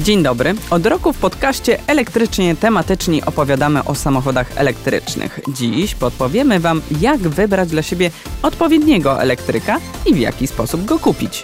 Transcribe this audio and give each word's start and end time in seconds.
Dzień 0.00 0.22
dobry. 0.22 0.54
Od 0.70 0.86
roku 0.86 1.12
w 1.12 1.18
podcaście 1.18 1.78
elektrycznie 1.86 2.56
tematyczni 2.56 3.24
opowiadamy 3.24 3.84
o 3.84 3.94
samochodach 3.94 4.58
elektrycznych. 4.58 5.40
Dziś 5.48 5.94
podpowiemy 5.94 6.60
Wam, 6.60 6.82
jak 7.00 7.20
wybrać 7.20 7.68
dla 7.68 7.82
siebie 7.82 8.10
odpowiedniego 8.42 9.22
elektryka 9.22 9.80
i 10.06 10.14
w 10.14 10.18
jaki 10.18 10.46
sposób 10.46 10.84
go 10.84 10.98
kupić. 10.98 11.42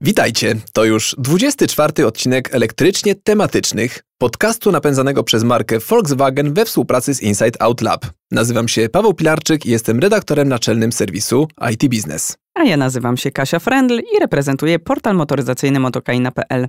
Witajcie, 0.00 0.56
to 0.72 0.84
już 0.84 1.14
24 1.18 2.06
odcinek 2.06 2.54
elektrycznie 2.54 3.14
tematycznych 3.14 4.04
podcastu 4.18 4.72
napędzanego 4.72 5.24
przez 5.24 5.44
markę 5.44 5.78
Volkswagen 5.78 6.54
we 6.54 6.64
współpracy 6.64 7.14
z 7.14 7.22
Inside 7.22 7.62
Out 7.62 7.80
Lab. 7.80 8.06
Nazywam 8.30 8.68
się 8.68 8.88
Paweł 8.88 9.14
Pilarczyk 9.14 9.66
i 9.66 9.70
jestem 9.70 9.98
redaktorem 9.98 10.48
naczelnym 10.48 10.92
serwisu 10.92 11.48
IT 11.72 11.88
Business. 11.88 12.36
A 12.54 12.64
ja 12.64 12.76
nazywam 12.76 13.16
się 13.16 13.30
Kasia 13.30 13.58
Frendl 13.58 13.98
i 13.98 14.20
reprezentuję 14.20 14.78
portal 14.78 15.16
motoryzacyjny 15.16 15.80
motokaina.pl. 15.80 16.68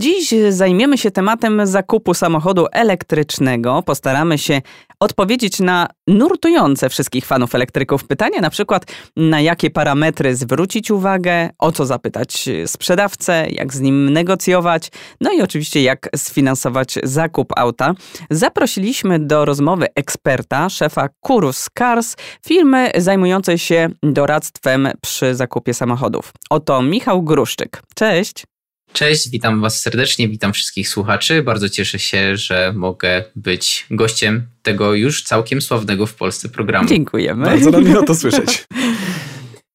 Dziś 0.00 0.34
zajmiemy 0.48 0.98
się 0.98 1.10
tematem 1.10 1.66
zakupu 1.66 2.14
samochodu 2.14 2.66
elektrycznego. 2.72 3.82
Postaramy 3.82 4.38
się 4.38 4.62
odpowiedzieć 5.00 5.60
na 5.60 5.88
nurtujące 6.06 6.88
wszystkich 6.88 7.26
fanów 7.26 7.54
elektryków 7.54 8.04
pytania, 8.04 8.40
na 8.40 8.50
przykład 8.50 8.84
na 9.16 9.40
jakie 9.40 9.70
parametry 9.70 10.36
zwrócić 10.36 10.90
uwagę, 10.90 11.50
o 11.58 11.72
co 11.72 11.86
zapytać 11.86 12.48
sprzedawcę, 12.66 13.46
jak 13.50 13.74
z 13.74 13.80
nim 13.80 14.12
negocjować, 14.12 14.90
no 15.20 15.32
i 15.32 15.42
oczywiście 15.42 15.82
jak 15.82 16.08
sfinansować 16.16 16.71
zakup 17.02 17.52
auta. 17.56 17.94
Zaprosiliśmy 18.30 19.18
do 19.18 19.44
rozmowy 19.44 19.86
eksperta, 19.94 20.68
szefa 20.68 21.08
Kurus 21.20 21.68
Cars, 21.78 22.16
firmy 22.46 22.90
zajmującej 22.96 23.58
się 23.58 23.88
doradztwem 24.02 24.88
przy 25.00 25.34
zakupie 25.34 25.74
samochodów. 25.74 26.32
Oto 26.50 26.82
Michał 26.82 27.22
Gruszczyk. 27.22 27.82
Cześć. 27.94 28.44
Cześć, 28.92 29.30
witam 29.30 29.60
Was 29.60 29.80
serdecznie, 29.80 30.28
witam 30.28 30.52
wszystkich 30.52 30.88
słuchaczy. 30.88 31.42
Bardzo 31.42 31.68
cieszę 31.68 31.98
się, 31.98 32.36
że 32.36 32.72
mogę 32.76 33.24
być 33.36 33.86
gościem 33.90 34.46
tego 34.62 34.94
już 34.94 35.22
całkiem 35.22 35.62
sławnego 35.62 36.06
w 36.06 36.14
Polsce 36.14 36.48
programu. 36.48 36.88
Dziękujemy. 36.88 37.44
Bardzo 37.44 37.70
nam 37.70 37.84
miło 37.84 38.02
to 38.02 38.14
słyszeć. 38.14 38.64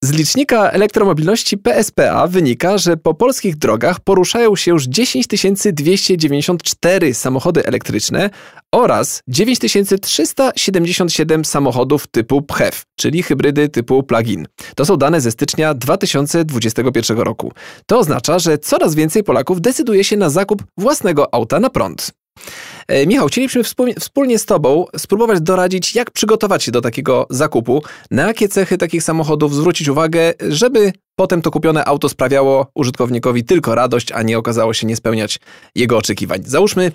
Z 0.04 0.12
licznika 0.12 0.70
elektromobilności 0.70 1.58
PSPA 1.58 2.28
wynika, 2.28 2.78
że 2.78 2.98
po 2.98 3.14
polskich 3.14 3.56
drogach 3.56 4.00
poruszają 4.00 4.56
się 4.56 4.72
już 4.72 4.84
10 4.84 5.28
294 5.74 7.14
samochody 7.14 7.66
elektryczne 7.66 8.30
oraz 8.72 9.22
9377 9.28 11.46
samochodów 11.46 12.08
typu 12.08 12.42
PHEV, 12.42 12.78
czyli 12.96 13.24
hybrydy 13.24 13.70
typu 13.70 14.04
plug-in. 14.04 14.48
To 14.76 14.86
są 14.86 14.98
dane 14.98 15.22
ze 15.22 15.32
stycznia 15.32 15.74
2021 15.74 17.18
roku. 17.18 17.52
To 17.86 18.00
oznacza, 18.00 18.40
że 18.40 18.58
coraz 18.58 18.96
więcej 18.96 19.24
Polaków 19.24 19.62
decyduje 19.62 20.04
się 20.04 20.18
na 20.18 20.30
zakup 20.30 20.64
własnego 20.78 21.34
auta 21.34 21.60
na 21.60 21.70
prąd. 21.70 22.12
E, 22.88 23.08
Michał, 23.08 23.28
chcielibyśmy 23.28 23.64
wspólnie 24.00 24.40
z 24.40 24.46
Tobą 24.46 24.86
spróbować 24.98 25.42
doradzić, 25.42 25.96
jak 25.96 26.12
przygotować 26.12 26.64
się 26.64 26.72
do 26.72 26.82
takiego 26.82 27.28
zakupu, 27.30 27.84
na 28.12 28.28
jakie 28.28 28.48
cechy 28.48 28.78
takich 28.78 29.04
samochodów 29.04 29.56
zwrócić 29.56 29.88
uwagę, 29.88 30.34
żeby 30.50 30.94
potem 31.16 31.42
to 31.42 31.52
kupione 31.52 31.86
auto 31.86 32.10
sprawiało 32.10 32.72
użytkownikowi 32.76 33.44
tylko 33.44 33.76
radość, 33.76 34.12
a 34.12 34.24
nie 34.24 34.38
okazało 34.38 34.74
się 34.74 34.88
nie 34.88 34.96
spełniać 34.96 35.40
jego 35.76 35.98
oczekiwań. 35.98 36.42
Załóżmy 36.46 36.92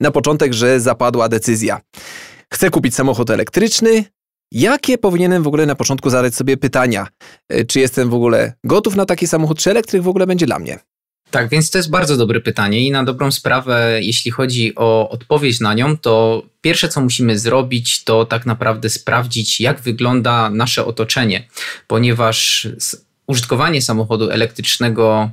na 0.00 0.10
początek, 0.10 0.52
że 0.52 0.80
zapadła 0.80 1.28
decyzja. 1.28 1.80
Chcę 2.54 2.70
kupić 2.70 2.94
samochód 2.94 3.30
elektryczny, 3.30 4.04
Jakie 4.52 4.98
powinienem 4.98 5.42
w 5.42 5.46
ogóle 5.46 5.66
na 5.66 5.74
początku 5.74 6.10
zadać 6.10 6.34
sobie 6.34 6.56
pytania? 6.56 7.06
E, 7.48 7.64
czy 7.64 7.80
jestem 7.80 8.10
w 8.10 8.14
ogóle 8.14 8.52
gotów 8.64 8.96
na 8.96 9.06
taki 9.06 9.26
samochód, 9.26 9.58
czy 9.58 9.70
elektryk 9.70 10.02
w 10.02 10.08
ogóle 10.08 10.26
będzie 10.26 10.46
dla 10.46 10.58
mnie? 10.58 10.78
Tak, 11.30 11.48
więc 11.48 11.70
to 11.70 11.78
jest 11.78 11.90
bardzo 11.90 12.16
dobre 12.16 12.40
pytanie 12.40 12.86
i 12.86 12.90
na 12.90 13.04
dobrą 13.04 13.30
sprawę, 13.32 13.98
jeśli 14.02 14.30
chodzi 14.30 14.74
o 14.74 15.08
odpowiedź 15.10 15.60
na 15.60 15.74
nią, 15.74 15.96
to 15.96 16.42
pierwsze 16.60 16.88
co 16.88 17.00
musimy 17.00 17.38
zrobić, 17.38 18.04
to 18.04 18.24
tak 18.24 18.46
naprawdę 18.46 18.90
sprawdzić, 18.90 19.60
jak 19.60 19.80
wygląda 19.80 20.50
nasze 20.50 20.84
otoczenie, 20.84 21.48
ponieważ 21.86 22.68
użytkowanie 23.26 23.82
samochodu 23.82 24.30
elektrycznego, 24.30 25.30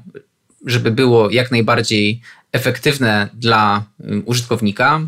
żeby 0.66 0.92
było 0.92 1.30
jak 1.30 1.52
najbardziej 1.52 2.22
efektywne 2.52 3.30
dla 3.34 3.84
użytkownika, 4.26 5.02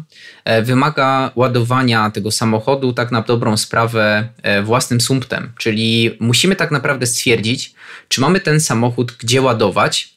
e, 0.46 0.62
wymaga 0.62 1.32
ładowania 1.36 2.12
tego 2.12 2.32
samochodu 2.32 2.94
tak 2.94 3.12
na 3.12 3.22
dobrą 3.22 3.58
sprawę 3.58 4.30
e, 4.42 4.64
własnym 4.64 5.02
sumptem, 5.02 5.52
czyli 5.58 6.18
musimy 6.20 6.56
tak 6.56 6.72
naprawdę 6.72 7.06
stwierdzić, 7.06 7.74
czy 8.08 8.22
mamy 8.22 8.40
ten 8.40 8.60
samochód 8.60 9.12
gdzie 9.20 9.42
ładować, 9.42 10.15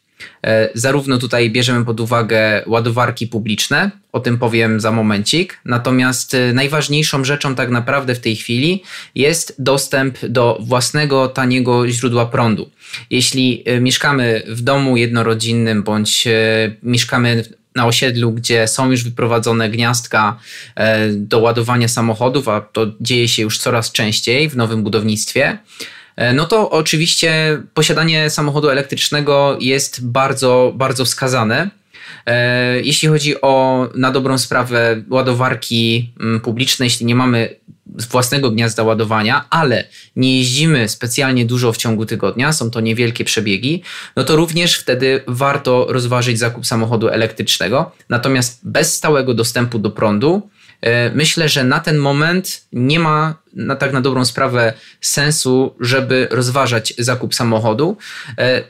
zarówno 0.74 1.18
tutaj 1.18 1.50
bierzemy 1.50 1.84
pod 1.84 2.00
uwagę 2.00 2.62
ładowarki 2.66 3.26
publiczne, 3.26 3.90
o 4.12 4.20
tym 4.20 4.38
powiem 4.38 4.80
za 4.80 4.92
momencik. 4.92 5.60
Natomiast 5.64 6.34
e, 6.34 6.52
najważniejszą 6.52 7.24
rzeczą 7.24 7.54
tak 7.54 7.70
naprawdę 7.70 8.14
w 8.14 8.20
tej 8.20 8.36
chwili 8.36 8.82
jest 9.14 9.54
dostęp 9.58 10.26
do 10.26 10.58
własnego, 10.60 11.28
taniego 11.28 11.88
źródła 11.88 12.26
prądu. 12.26 12.70
Jeśli 13.10 13.62
e, 13.66 13.80
mieszkamy 13.80 14.42
w 14.46 14.60
domu 14.60 14.96
jednorodzinnym 14.96 15.82
bądź 15.82 16.28
mieszkamy 16.82 17.44
na 17.74 17.86
osiedlu, 17.86 18.32
gdzie 18.32 18.68
są 18.68 18.90
już 18.90 19.04
wyprowadzone 19.04 19.70
gniazdka 19.70 20.38
do 21.10 21.38
ładowania 21.38 21.88
samochodów, 21.88 22.48
a 22.48 22.60
to 22.60 22.86
dzieje 23.00 23.28
się 23.28 23.42
już 23.42 23.58
coraz 23.58 23.92
częściej 23.92 24.48
w 24.48 24.56
nowym 24.56 24.82
budownictwie, 24.82 25.58
E, 25.58 25.97
no 26.34 26.44
to 26.44 26.70
oczywiście 26.70 27.62
posiadanie 27.74 28.30
samochodu 28.30 28.70
elektrycznego 28.70 29.56
jest 29.60 30.06
bardzo, 30.06 30.72
bardzo 30.76 31.04
wskazane. 31.04 31.70
E, 32.26 32.80
jeśli 32.80 33.08
chodzi 33.08 33.40
o 33.40 33.88
na 33.94 34.10
dobrą 34.10 34.38
sprawę 34.38 35.02
ładowarki 35.10 36.12
mm, 36.20 36.40
publiczne, 36.40 36.86
jeśli 36.86 37.06
nie 37.06 37.14
mamy 37.14 37.56
własnego 38.10 38.50
gniazda 38.50 38.82
ładowania, 38.82 39.44
ale 39.50 39.88
nie 40.16 40.38
jeździmy 40.38 40.88
specjalnie 40.88 41.46
dużo 41.46 41.72
w 41.72 41.76
ciągu 41.76 42.06
tygodnia, 42.06 42.52
są 42.52 42.70
to 42.70 42.80
niewielkie 42.80 43.24
przebiegi, 43.24 43.82
no 44.16 44.24
to 44.24 44.36
również 44.36 44.78
wtedy 44.78 45.22
warto 45.26 45.86
rozważyć 45.88 46.38
zakup 46.38 46.66
samochodu 46.66 47.08
elektrycznego. 47.08 47.90
Natomiast 48.08 48.60
bez 48.62 48.94
stałego 48.94 49.34
dostępu 49.34 49.78
do 49.78 49.90
prądu, 49.90 50.50
E, 50.80 51.10
myślę, 51.10 51.48
że 51.48 51.64
na 51.64 51.80
ten 51.80 51.98
moment 51.98 52.66
nie 52.72 53.00
ma 53.00 53.34
na 53.54 53.76
tak 53.76 53.92
na 53.92 54.00
dobrą 54.00 54.24
sprawę 54.24 54.72
sensu, 55.00 55.74
żeby 55.80 56.28
rozważać 56.30 56.94
zakup 56.98 57.34
samochodu 57.34 57.96
e, 58.38 58.62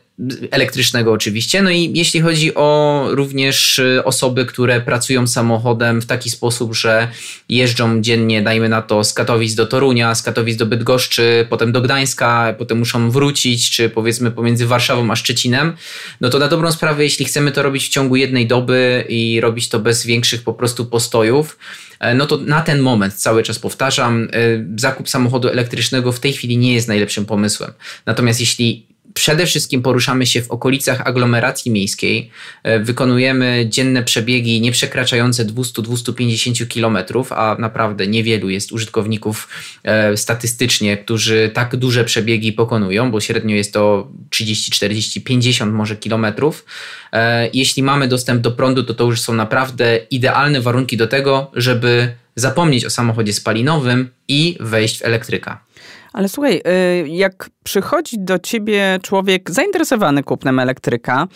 elektrycznego 0.50 1.12
oczywiście. 1.12 1.62
No 1.62 1.70
i 1.70 1.92
jeśli 1.94 2.20
chodzi 2.20 2.54
o 2.54 3.04
również 3.10 3.78
e, 3.78 4.04
osoby, 4.04 4.46
które 4.46 4.80
pracują 4.80 5.26
samochodem 5.26 6.00
w 6.00 6.06
taki 6.06 6.30
sposób, 6.30 6.74
że 6.74 7.08
jeżdżą 7.48 8.00
dziennie, 8.00 8.42
dajmy 8.42 8.68
na 8.68 8.82
to, 8.82 9.04
z 9.04 9.12
Katowic 9.12 9.54
do 9.54 9.66
Torunia, 9.66 10.14
z 10.14 10.22
Katowic 10.22 10.56
do 10.56 10.66
Bydgoszczy, 10.66 11.46
potem 11.50 11.72
do 11.72 11.80
Gdańska, 11.80 12.54
potem 12.58 12.78
muszą 12.78 13.10
wrócić, 13.10 13.70
czy 13.70 13.90
powiedzmy 13.90 14.30
pomiędzy 14.30 14.66
Warszawą 14.66 15.10
a 15.10 15.16
Szczecinem, 15.16 15.76
no 16.20 16.28
to 16.30 16.38
na 16.38 16.48
dobrą 16.48 16.72
sprawę, 16.72 17.04
jeśli 17.04 17.24
chcemy 17.24 17.52
to 17.52 17.62
robić 17.62 17.86
w 17.86 17.88
ciągu 17.88 18.16
jednej 18.16 18.46
doby 18.46 19.04
i 19.08 19.40
robić 19.40 19.68
to 19.68 19.78
bez 19.78 20.06
większych 20.06 20.42
po 20.42 20.54
prostu 20.54 20.86
postojów, 20.86 21.56
E, 22.00 22.14
no 22.14 22.26
to 22.26 22.36
na 22.36 22.60
ten 22.60 22.80
moment, 22.80 23.14
cały 23.14 23.42
czas 23.42 23.58
powtarzam, 23.58 24.28
zakup 24.76 25.08
samochodu 25.08 25.48
elektrycznego 25.48 26.12
w 26.12 26.20
tej 26.20 26.32
chwili 26.32 26.58
nie 26.58 26.74
jest 26.74 26.88
najlepszym 26.88 27.26
pomysłem. 27.26 27.72
Natomiast 28.06 28.40
jeśli 28.40 28.88
przede 29.14 29.46
wszystkim 29.46 29.82
poruszamy 29.82 30.26
się 30.26 30.42
w 30.42 30.50
okolicach 30.50 31.00
aglomeracji 31.06 31.70
miejskiej, 31.70 32.30
e, 32.62 32.80
wykonujemy 32.80 33.66
dzienne 33.68 34.02
przebiegi 34.02 34.60
nie 34.60 34.72
przekraczające 34.72 35.44
200-250 35.44 36.66
km, 36.66 36.98
a 37.30 37.56
naprawdę 37.58 38.06
niewielu 38.06 38.50
jest 38.50 38.72
użytkowników 38.72 39.48
e, 39.84 40.16
statystycznie, 40.16 40.96
którzy 40.96 41.50
tak 41.54 41.76
duże 41.76 42.04
przebiegi 42.04 42.52
pokonują, 42.52 43.10
bo 43.10 43.20
średnio 43.20 43.56
jest 43.56 43.72
to 43.72 44.08
30, 44.30 44.70
40, 44.70 45.20
50 45.20 45.72
może 45.72 45.96
kilometrów. 45.96 46.64
E, 47.12 47.50
jeśli 47.52 47.82
mamy 47.82 48.08
dostęp 48.08 48.42
do 48.42 48.50
prądu, 48.50 48.82
to 48.82 48.94
to 48.94 49.04
już 49.04 49.20
są 49.20 49.34
naprawdę 49.34 49.96
idealne 50.10 50.60
warunki 50.60 50.96
do 50.96 51.06
tego, 51.06 51.50
żeby 51.54 52.14
zapomnieć 52.40 52.84
o 52.84 52.90
samochodzie 52.90 53.32
spalinowym 53.32 54.10
i 54.28 54.56
wejść 54.60 54.98
w 54.98 55.02
elektryka. 55.02 55.64
Ale 56.12 56.28
słuchaj, 56.28 56.62
y, 57.04 57.08
jak 57.08 57.50
przychodzi 57.64 58.16
do 58.18 58.38
ciebie 58.38 58.98
człowiek 59.02 59.50
zainteresowany 59.50 60.22
kupnem 60.22 60.58
elektryka, 60.58 61.28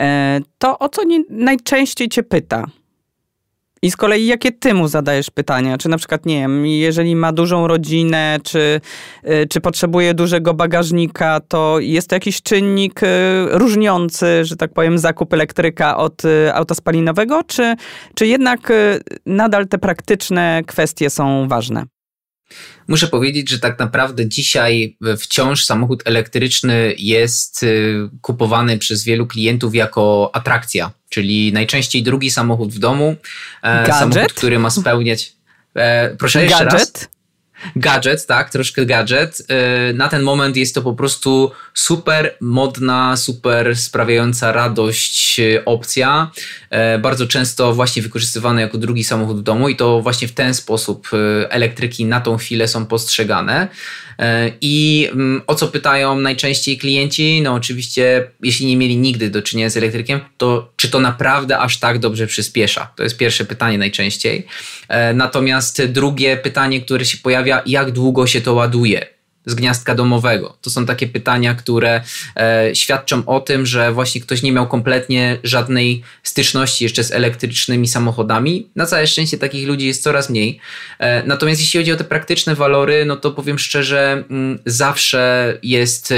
y, 0.00 0.02
to 0.58 0.78
o 0.78 0.88
co 0.88 1.02
najczęściej 1.30 2.08
cię 2.08 2.22
pyta? 2.22 2.66
I 3.82 3.90
z 3.90 3.96
kolei 3.96 4.26
jakie 4.26 4.52
ty 4.52 4.74
mu 4.74 4.88
zadajesz 4.88 5.30
pytania? 5.30 5.78
Czy 5.78 5.88
na 5.88 5.98
przykład, 5.98 6.26
nie 6.26 6.40
wiem, 6.40 6.66
jeżeli 6.66 7.16
ma 7.16 7.32
dużą 7.32 7.66
rodzinę, 7.66 8.38
czy, 8.44 8.80
y, 9.24 9.46
czy 9.50 9.60
potrzebuje 9.60 10.14
dużego 10.14 10.54
bagażnika, 10.54 11.40
to 11.48 11.78
jest 11.78 12.08
to 12.08 12.16
jakiś 12.16 12.42
czynnik 12.42 13.00
różniący, 13.50 14.44
że 14.44 14.56
tak 14.56 14.72
powiem, 14.72 14.98
zakup 14.98 15.32
elektryka 15.32 15.96
od 15.96 16.22
auta 16.54 16.74
spalinowego, 16.74 17.42
czy, 17.46 17.74
czy 18.14 18.26
jednak 18.26 18.72
nadal 19.26 19.68
te 19.68 19.78
praktyczne 19.78 20.62
kwestie 20.66 21.10
są 21.10 21.48
ważne? 21.48 21.84
Muszę 22.88 23.08
powiedzieć, 23.08 23.50
że 23.50 23.58
tak 23.58 23.78
naprawdę 23.78 24.28
dzisiaj 24.28 24.96
wciąż 25.18 25.64
samochód 25.64 26.02
elektryczny 26.04 26.94
jest 26.98 27.62
y, 27.62 28.08
kupowany 28.20 28.78
przez 28.78 29.04
wielu 29.04 29.26
klientów 29.26 29.74
jako 29.74 30.30
atrakcja, 30.32 30.90
czyli 31.10 31.52
najczęściej 31.52 32.02
drugi 32.02 32.30
samochód 32.30 32.72
w 32.72 32.78
domu, 32.78 33.16
e, 33.62 33.86
Gadżet? 33.86 33.94
samochód, 33.94 34.32
który 34.32 34.58
ma 34.58 34.70
spełniać. 34.70 35.32
E, 35.74 36.16
proszę 36.16 36.42
jeszcze 36.42 36.64
Gadżet? 36.64 37.02
raz 37.02 37.08
gadżet, 37.76 38.26
tak, 38.26 38.50
troszkę 38.50 38.86
gadżet. 38.86 39.40
Y, 39.90 39.94
na 39.94 40.08
ten 40.08 40.22
moment 40.22 40.56
jest 40.56 40.74
to 40.74 40.82
po 40.82 40.94
prostu 40.94 41.50
super 41.74 42.34
modna, 42.40 43.16
super 43.16 43.76
sprawiająca 43.76 44.52
radość 44.52 45.40
opcja. 45.64 46.30
Bardzo 47.00 47.26
często 47.26 47.74
właśnie 47.74 48.02
wykorzystywana 48.02 48.60
jako 48.60 48.78
drugi 48.78 49.04
samochód 49.04 49.40
w 49.40 49.42
domu 49.42 49.68
i 49.68 49.76
to 49.76 50.00
właśnie 50.00 50.28
w 50.28 50.32
ten 50.32 50.54
sposób 50.54 51.10
elektryki 51.48 52.04
na 52.04 52.20
tą 52.20 52.36
chwilę 52.36 52.68
są 52.68 52.86
postrzegane. 52.86 53.68
I 54.60 55.08
mm, 55.12 55.42
o 55.46 55.54
co 55.54 55.68
pytają 55.68 56.20
najczęściej 56.20 56.78
klienci? 56.78 57.40
No 57.42 57.54
oczywiście, 57.54 58.30
jeśli 58.42 58.66
nie 58.66 58.76
mieli 58.76 58.96
nigdy 58.96 59.30
do 59.30 59.42
czynienia 59.42 59.70
z 59.70 59.76
elektrykiem, 59.76 60.20
to 60.36 60.72
czy 60.76 60.90
to 60.90 61.00
naprawdę 61.00 61.58
aż 61.58 61.78
tak 61.78 61.98
dobrze 61.98 62.26
przyspiesza? 62.26 62.92
To 62.96 63.02
jest 63.02 63.16
pierwsze 63.16 63.44
pytanie 63.44 63.78
najczęściej. 63.78 64.46
Natomiast 65.14 65.86
drugie 65.86 66.36
pytanie, 66.36 66.80
które 66.80 67.04
się 67.04 67.18
pojawia, 67.18 67.62
jak 67.66 67.90
długo 67.90 68.26
się 68.26 68.40
to 68.40 68.54
ładuje 68.54 69.19
z 69.46 69.54
gniazdka 69.54 69.94
domowego? 69.94 70.56
To 70.60 70.70
są 70.70 70.86
takie 70.86 71.06
pytania, 71.06 71.54
które 71.54 72.00
e, 72.36 72.70
świadczą 72.74 73.26
o 73.26 73.40
tym, 73.40 73.66
że 73.66 73.92
właśnie 73.92 74.20
ktoś 74.20 74.42
nie 74.42 74.52
miał 74.52 74.68
kompletnie 74.68 75.38
żadnej 75.44 76.02
styczności 76.22 76.84
jeszcze 76.84 77.04
z 77.04 77.12
elektrycznymi 77.12 77.88
samochodami. 77.88 78.70
Na 78.76 78.86
całe 78.86 79.06
szczęście 79.06 79.38
takich 79.38 79.68
ludzi 79.68 79.86
jest 79.86 80.02
coraz 80.02 80.30
mniej. 80.30 80.60
E, 80.98 81.26
natomiast 81.26 81.60
jeśli 81.60 81.80
chodzi 81.80 81.92
o 81.92 81.96
te 81.96 82.04
praktyczne 82.04 82.54
walory, 82.54 83.04
no 83.04 83.16
to 83.16 83.30
powiem 83.30 83.58
szczerze, 83.58 84.12
m, 84.12 84.24
mm, 84.30 84.58
zawsze 84.66 85.58
jest 85.62 86.12
e, 86.12 86.16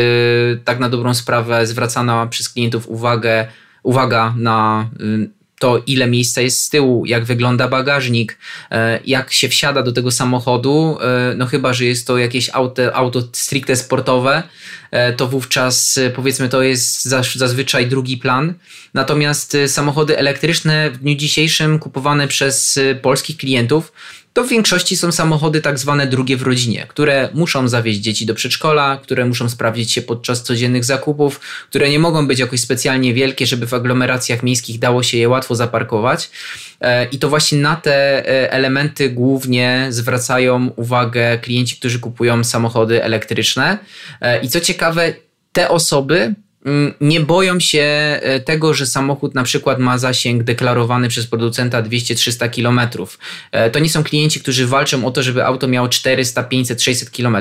tak 0.65 0.81
na 0.81 0.89
dobrą 0.89 1.15
sprawę 1.15 1.67
zwracana 1.67 2.27
przez 2.27 2.49
klientów 2.49 2.89
uwagę, 2.89 3.47
uwaga 3.83 4.35
na 4.37 4.91
y, 5.01 5.42
to 5.63 5.83
ile 5.87 6.07
miejsca 6.07 6.41
jest 6.41 6.61
z 6.61 6.69
tyłu, 6.69 7.07
jak 7.07 7.25
wygląda 7.25 7.69
bagażnik, 7.69 8.39
e, 8.71 9.01
jak 9.07 9.33
się 9.33 9.49
wsiada 9.49 9.83
do 9.83 9.93
tego 9.93 10.11
samochodu, 10.11 10.99
e, 11.01 11.35
no 11.37 11.47
chyba, 11.47 11.73
że 11.73 11.85
jest 11.85 12.07
to 12.07 12.19
jakieś 12.19 12.51
auto, 12.53 12.97
auto 12.97 13.23
stricte 13.33 13.77
sportowe, 13.77 14.43
to 15.17 15.29
wówczas 15.29 15.99
powiedzmy 16.15 16.49
to 16.49 16.63
jest 16.63 17.05
zazwyczaj 17.35 17.87
drugi 17.87 18.17
plan. 18.17 18.55
Natomiast 18.95 19.57
samochody 19.67 20.19
elektryczne 20.19 20.91
w 20.91 20.99
dniu 20.99 21.15
dzisiejszym 21.15 21.79
kupowane 21.79 22.29
przez 22.29 22.79
polskich 23.03 23.37
klientów 23.37 23.93
to 24.33 24.45
w 24.45 24.49
większości 24.49 24.97
są 24.97 25.13
samochody 25.13 25.61
tak 25.61 25.79
zwane 25.79 26.07
drugie 26.07 26.37
w 26.37 26.43
rodzinie, 26.43 26.87
które 26.89 27.29
muszą 27.35 27.69
zawieźć 27.69 28.01
dzieci 28.01 28.27
do 28.27 28.35
przedszkola, 28.35 28.99
które 29.03 29.27
muszą 29.27 29.49
sprawdzić 29.49 29.93
się 29.93 30.03
podczas 30.03 30.43
codziennych 30.43 30.85
zakupów, 30.85 31.41
które 31.69 31.91
nie 31.91 31.99
mogą 31.99 32.27
być 32.27 32.39
jakoś 32.39 32.61
specjalnie 32.61 33.15
wielkie, 33.15 33.47
żeby 33.47 33.67
w 33.67 33.75
aglomeracjach 33.75 34.43
miejskich 34.43 34.79
dało 34.79 35.03
się 35.03 35.19
je 35.19 35.29
łatwo 35.29 35.55
zaparkować. 35.55 36.31
E, 36.81 37.05
I 37.05 37.19
to 37.19 37.29
właśnie 37.29 37.59
na 37.59 37.77
te 37.77 38.29
e, 38.29 38.53
elementy 38.53 39.11
głównie 39.11 39.87
zwracają 39.91 40.71
uwagę 40.77 41.39
klienci, 41.39 41.77
którzy 41.77 41.99
kupują 41.99 42.45
samochody 42.45 43.05
elektryczne. 43.05 43.79
E, 44.21 44.41
I 44.41 44.49
co 44.49 44.61
ciekawe, 44.61 44.82
te 45.53 45.69
osoby 45.69 46.35
Mm, 46.65 46.95
nie 47.01 47.21
boją 47.21 47.61
się 47.61 47.83
e, 48.23 48.41
tego, 48.41 48.75
że 48.75 48.87
samochód 48.87 49.35
na 49.35 49.43
przykład 49.43 49.79
ma 49.79 49.99
zasięg 49.99 50.43
deklarowany 50.43 51.09
przez 51.09 51.27
producenta 51.27 51.83
200-300 51.83 52.51
km. 52.51 53.07
To 53.73 53.79
nie 53.79 53.91
są 53.91 54.05
klienci, 54.05 54.41
którzy 54.41 54.67
walczą 54.67 55.07
o 55.07 55.11
to, 55.11 55.23
żeby 55.23 55.45
auto 55.45 55.69
miało 55.69 55.89
400, 55.89 56.43
500, 56.43 56.83
600 56.83 57.11
km. 57.11 57.37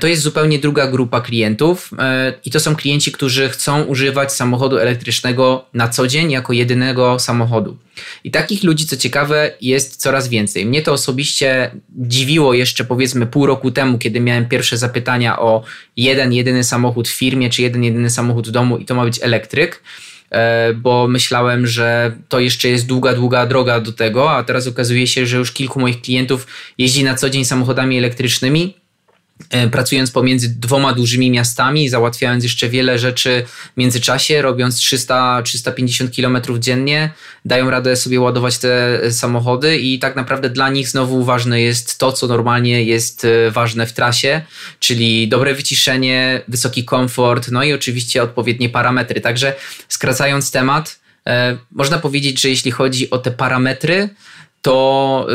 To 0.00 0.06
jest 0.06 0.22
zupełnie 0.22 0.58
druga 0.58 0.86
grupa 0.86 1.20
klientów 1.20 1.90
e, 1.98 2.34
i 2.44 2.50
to 2.50 2.60
są 2.60 2.76
klienci, 2.76 3.12
którzy 3.12 3.48
chcą 3.48 3.82
używać 3.82 4.32
samochodu 4.32 4.78
elektrycznego 4.78 5.64
na 5.74 5.88
co 5.88 6.06
dzień 6.06 6.30
jako 6.30 6.52
jedynego 6.52 7.18
samochodu. 7.18 7.76
I 8.24 8.30
takich 8.30 8.62
ludzi, 8.62 8.86
co 8.86 8.96
ciekawe, 8.96 9.50
jest 9.60 9.96
coraz 9.96 10.28
więcej. 10.28 10.66
Mnie 10.66 10.82
to 10.82 10.92
osobiście 10.92 11.70
dziwiło 11.96 12.54
jeszcze 12.54 12.84
powiedzmy 12.84 13.26
pół 13.26 13.46
roku 13.46 13.70
temu, 13.70 13.98
kiedy 13.98 14.20
miałem 14.20 14.48
pierwsze 14.48 14.78
zapytania 14.78 15.38
o 15.38 15.62
jeden, 15.96 16.32
jedyny 16.32 16.64
samochód 16.64 17.08
w 17.08 17.16
firmie, 17.16 17.50
czy 17.50 17.62
jeden, 17.62 17.84
jedyny 17.84 18.10
samochód 18.10 18.48
w 18.48 18.50
domu 18.50 18.78
i 18.78 18.84
to 18.84 18.94
ma 18.94 19.04
być 19.04 19.22
elektryk 19.22 19.82
e, 20.30 20.74
bo 20.74 21.08
myślałem, 21.08 21.66
że 21.66 22.16
to 22.28 22.40
jeszcze 22.40 22.68
jest 22.68 22.86
długa, 22.86 23.14
długa 23.14 23.46
droga 23.46 23.80
do 23.80 23.92
tego, 23.92 24.30
a 24.32 24.44
teraz 24.44 24.66
okazuje 24.66 25.06
się, 25.06 25.26
że 25.26 25.36
już 25.36 25.52
kilku 25.52 25.80
moich 25.80 26.00
klientów 26.00 26.46
jeździ 26.78 27.04
na 27.04 27.14
co 27.14 27.30
dzień 27.30 27.44
samochodami 27.44 27.98
elektrycznymi 27.98 28.74
pracując 29.70 30.10
pomiędzy 30.10 30.48
dwoma 30.48 30.92
dużymi 30.92 31.30
miastami, 31.30 31.88
załatwiając 31.88 32.44
jeszcze 32.44 32.68
wiele 32.68 32.98
rzeczy 32.98 33.44
w 33.74 33.76
międzyczasie, 33.76 34.42
robiąc 34.42 34.76
300-350 34.76 36.16
km 36.16 36.60
dziennie, 36.60 37.10
dają 37.44 37.70
radę 37.70 37.96
sobie 37.96 38.20
ładować 38.20 38.58
te 38.58 39.00
samochody 39.12 39.78
i 39.78 39.98
tak 39.98 40.16
naprawdę 40.16 40.50
dla 40.50 40.70
nich 40.70 40.88
znowu 40.88 41.24
ważne 41.24 41.60
jest 41.60 41.98
to, 41.98 42.12
co 42.12 42.26
normalnie 42.26 42.84
jest 42.84 43.24
e, 43.24 43.50
ważne 43.50 43.86
w 43.86 43.92
trasie, 43.92 44.42
czyli 44.78 45.28
dobre 45.28 45.54
wyciszenie, 45.54 46.42
wysoki 46.48 46.84
komfort, 46.84 47.48
no 47.50 47.64
i 47.64 47.72
oczywiście 47.72 48.22
odpowiednie 48.22 48.68
parametry. 48.68 49.20
Także 49.20 49.54
skracając 49.88 50.50
temat, 50.50 51.00
e, 51.26 51.58
można 51.72 51.98
powiedzieć, 51.98 52.40
że 52.40 52.48
jeśli 52.48 52.70
chodzi 52.70 53.10
o 53.10 53.18
te 53.18 53.30
parametry, 53.30 54.08
to 54.62 55.26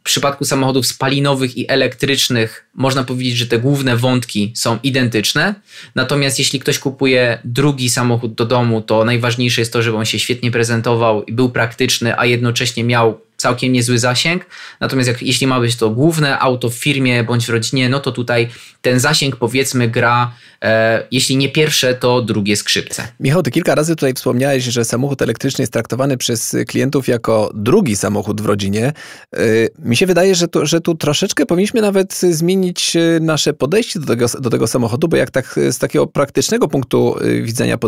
w 0.00 0.02
przypadku 0.04 0.44
samochodów 0.44 0.86
spalinowych 0.86 1.56
i 1.56 1.70
elektrycznych 1.70 2.66
można 2.74 3.04
powiedzieć, 3.04 3.36
że 3.36 3.46
te 3.46 3.58
główne 3.58 3.96
wątki 3.96 4.52
są 4.54 4.78
identyczne. 4.82 5.54
Natomiast 5.94 6.38
jeśli 6.38 6.60
ktoś 6.60 6.78
kupuje 6.78 7.38
drugi 7.44 7.90
samochód 7.90 8.34
do 8.34 8.44
domu, 8.44 8.82
to 8.82 9.04
najważniejsze 9.04 9.60
jest 9.60 9.72
to, 9.72 9.82
żeby 9.82 9.96
on 9.96 10.04
się 10.04 10.18
świetnie 10.18 10.50
prezentował 10.50 11.24
i 11.24 11.32
był 11.32 11.50
praktyczny, 11.50 12.18
a 12.18 12.26
jednocześnie 12.26 12.84
miał 12.84 13.20
całkiem 13.44 13.72
niezły 13.72 13.98
zasięg. 13.98 14.46
Natomiast 14.80 15.08
jak, 15.08 15.22
jeśli 15.22 15.46
ma 15.46 15.60
być 15.60 15.76
to 15.76 15.90
główne 15.90 16.38
auto 16.38 16.70
w 16.70 16.74
firmie 16.74 17.24
bądź 17.24 17.46
w 17.46 17.48
rodzinie, 17.48 17.88
no 17.88 18.00
to 18.00 18.12
tutaj 18.12 18.48
ten 18.80 19.00
zasięg 19.00 19.36
powiedzmy 19.36 19.88
gra, 19.88 20.32
e, 20.62 21.06
jeśli 21.10 21.36
nie 21.36 21.48
pierwsze, 21.48 21.94
to 21.94 22.22
drugie 22.22 22.56
skrzypce. 22.56 23.08
Michał, 23.20 23.42
ty 23.42 23.50
kilka 23.50 23.74
razy 23.74 23.96
tutaj 23.96 24.14
wspomniałeś, 24.14 24.64
że 24.64 24.84
samochód 24.84 25.22
elektryczny 25.22 25.62
jest 25.62 25.72
traktowany 25.72 26.16
przez 26.16 26.56
klientów 26.68 27.08
jako 27.08 27.50
drugi 27.54 27.96
samochód 27.96 28.40
w 28.40 28.46
rodzinie. 28.46 28.92
E, 29.32 29.38
mi 29.78 29.96
się 29.96 30.06
wydaje, 30.06 30.34
że 30.34 30.48
tu, 30.48 30.66
że 30.66 30.80
tu 30.80 30.94
troszeczkę 30.94 31.46
powinniśmy 31.46 31.80
nawet 31.80 32.14
zmienić 32.14 32.96
e, 32.96 33.20
nasze 33.20 33.52
podejście 33.52 34.00
do 34.00 34.06
tego, 34.06 34.26
do 34.40 34.50
tego 34.50 34.66
samochodu, 34.66 35.08
bo 35.08 35.16
jak 35.16 35.30
tak 35.30 35.60
z 35.70 35.78
takiego 35.78 36.06
praktycznego 36.06 36.68
punktu 36.68 37.16
e, 37.18 37.42
widzenia 37.42 37.78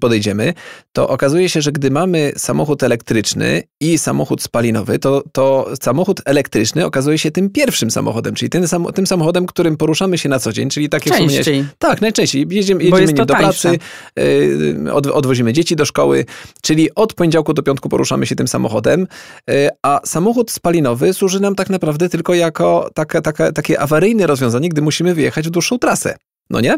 podejdziemy, 0.00 0.54
to 0.92 1.08
okazuje 1.08 1.48
się, 1.48 1.60
że 1.62 1.72
gdy 1.72 1.90
mamy 1.90 2.32
samochód 2.36 2.82
elektryczny 2.82 3.62
i 3.80 3.98
samochód 3.98 4.42
spalinowy, 4.42 4.69
spalinowy, 4.70 4.98
to, 4.98 5.22
to 5.32 5.66
samochód 5.82 6.20
elektryczny 6.24 6.86
okazuje 6.86 7.18
się 7.18 7.30
tym 7.30 7.50
pierwszym 7.50 7.90
samochodem, 7.90 8.34
czyli 8.34 8.50
tym, 8.50 8.64
tym 8.94 9.06
samochodem, 9.06 9.46
którym 9.46 9.76
poruszamy 9.76 10.18
się 10.18 10.28
na 10.28 10.38
co 10.38 10.52
dzień, 10.52 10.70
czyli 10.70 10.88
takie 10.88 11.10
Częściej. 11.10 11.64
Tak, 11.78 12.00
najczęściej. 12.00 12.46
Jedziemy, 12.50 12.84
jedziemy 12.84 13.06
nim 13.06 13.26
do 13.26 13.34
pracy, 13.34 13.78
yy, 14.16 14.92
od, 14.92 15.06
odwozimy 15.06 15.52
dzieci 15.52 15.76
do 15.76 15.84
szkoły, 15.84 16.24
czyli 16.62 16.94
od 16.94 17.14
poniedziałku 17.14 17.54
do 17.54 17.62
piątku 17.62 17.88
poruszamy 17.88 18.26
się 18.26 18.36
tym 18.36 18.48
samochodem, 18.48 19.06
yy, 19.46 19.68
a 19.82 20.00
samochód 20.04 20.50
spalinowy 20.50 21.14
służy 21.14 21.40
nam 21.40 21.54
tak 21.54 21.70
naprawdę 21.70 22.08
tylko 22.08 22.34
jako 22.34 22.90
taka, 22.94 23.20
taka, 23.22 23.52
takie 23.52 23.80
awaryjne 23.80 24.26
rozwiązanie, 24.26 24.68
gdy 24.68 24.82
musimy 24.82 25.14
wyjechać 25.14 25.46
w 25.48 25.50
dłuższą 25.50 25.78
trasę. 25.78 26.16
No 26.50 26.60
nie? 26.60 26.76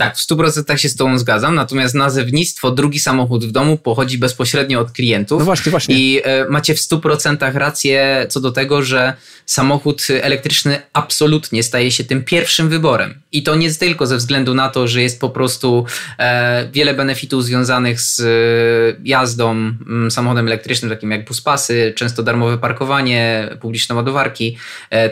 Tak, 0.00 0.16
w 0.16 0.26
100% 0.26 0.76
się 0.76 0.88
z 0.88 0.96
Tobą 0.96 1.18
zgadzam, 1.18 1.54
natomiast 1.54 1.94
nazewnictwo 1.94 2.70
drugi 2.70 3.00
samochód 3.00 3.44
w 3.44 3.52
domu 3.52 3.76
pochodzi 3.76 4.18
bezpośrednio 4.18 4.80
od 4.80 4.92
klientów. 4.92 5.38
No 5.38 5.44
właśnie, 5.44 5.70
właśnie. 5.70 5.94
I 5.98 6.20
e, 6.24 6.46
macie 6.48 6.74
w 6.74 6.78
100% 6.78 7.54
rację 7.54 8.26
co 8.28 8.40
do 8.40 8.52
tego, 8.52 8.82
że 8.82 9.14
samochód 9.46 10.06
elektryczny 10.22 10.82
absolutnie 10.92 11.62
staje 11.62 11.92
się 11.92 12.04
tym 12.04 12.24
pierwszym 12.24 12.68
wyborem. 12.68 13.14
I 13.32 13.42
to 13.42 13.54
nie 13.54 13.74
tylko 13.74 14.06
ze 14.06 14.16
względu 14.16 14.54
na 14.54 14.68
to, 14.68 14.88
że 14.88 15.02
jest 15.02 15.20
po 15.20 15.30
prostu 15.30 15.84
e, 16.18 16.68
wiele 16.72 16.94
benefitów 16.94 17.44
związanych 17.44 18.00
z 18.00 18.20
e, 18.20 19.00
jazdą 19.04 19.72
samochodem 20.10 20.46
elektrycznym, 20.46 20.90
takim 20.90 21.10
jak 21.10 21.24
buspasy, 21.24 21.92
często 21.96 22.22
darmowe 22.22 22.58
parkowanie, 22.58 23.48
publiczne 23.60 23.94
ładowarki, 23.94 24.56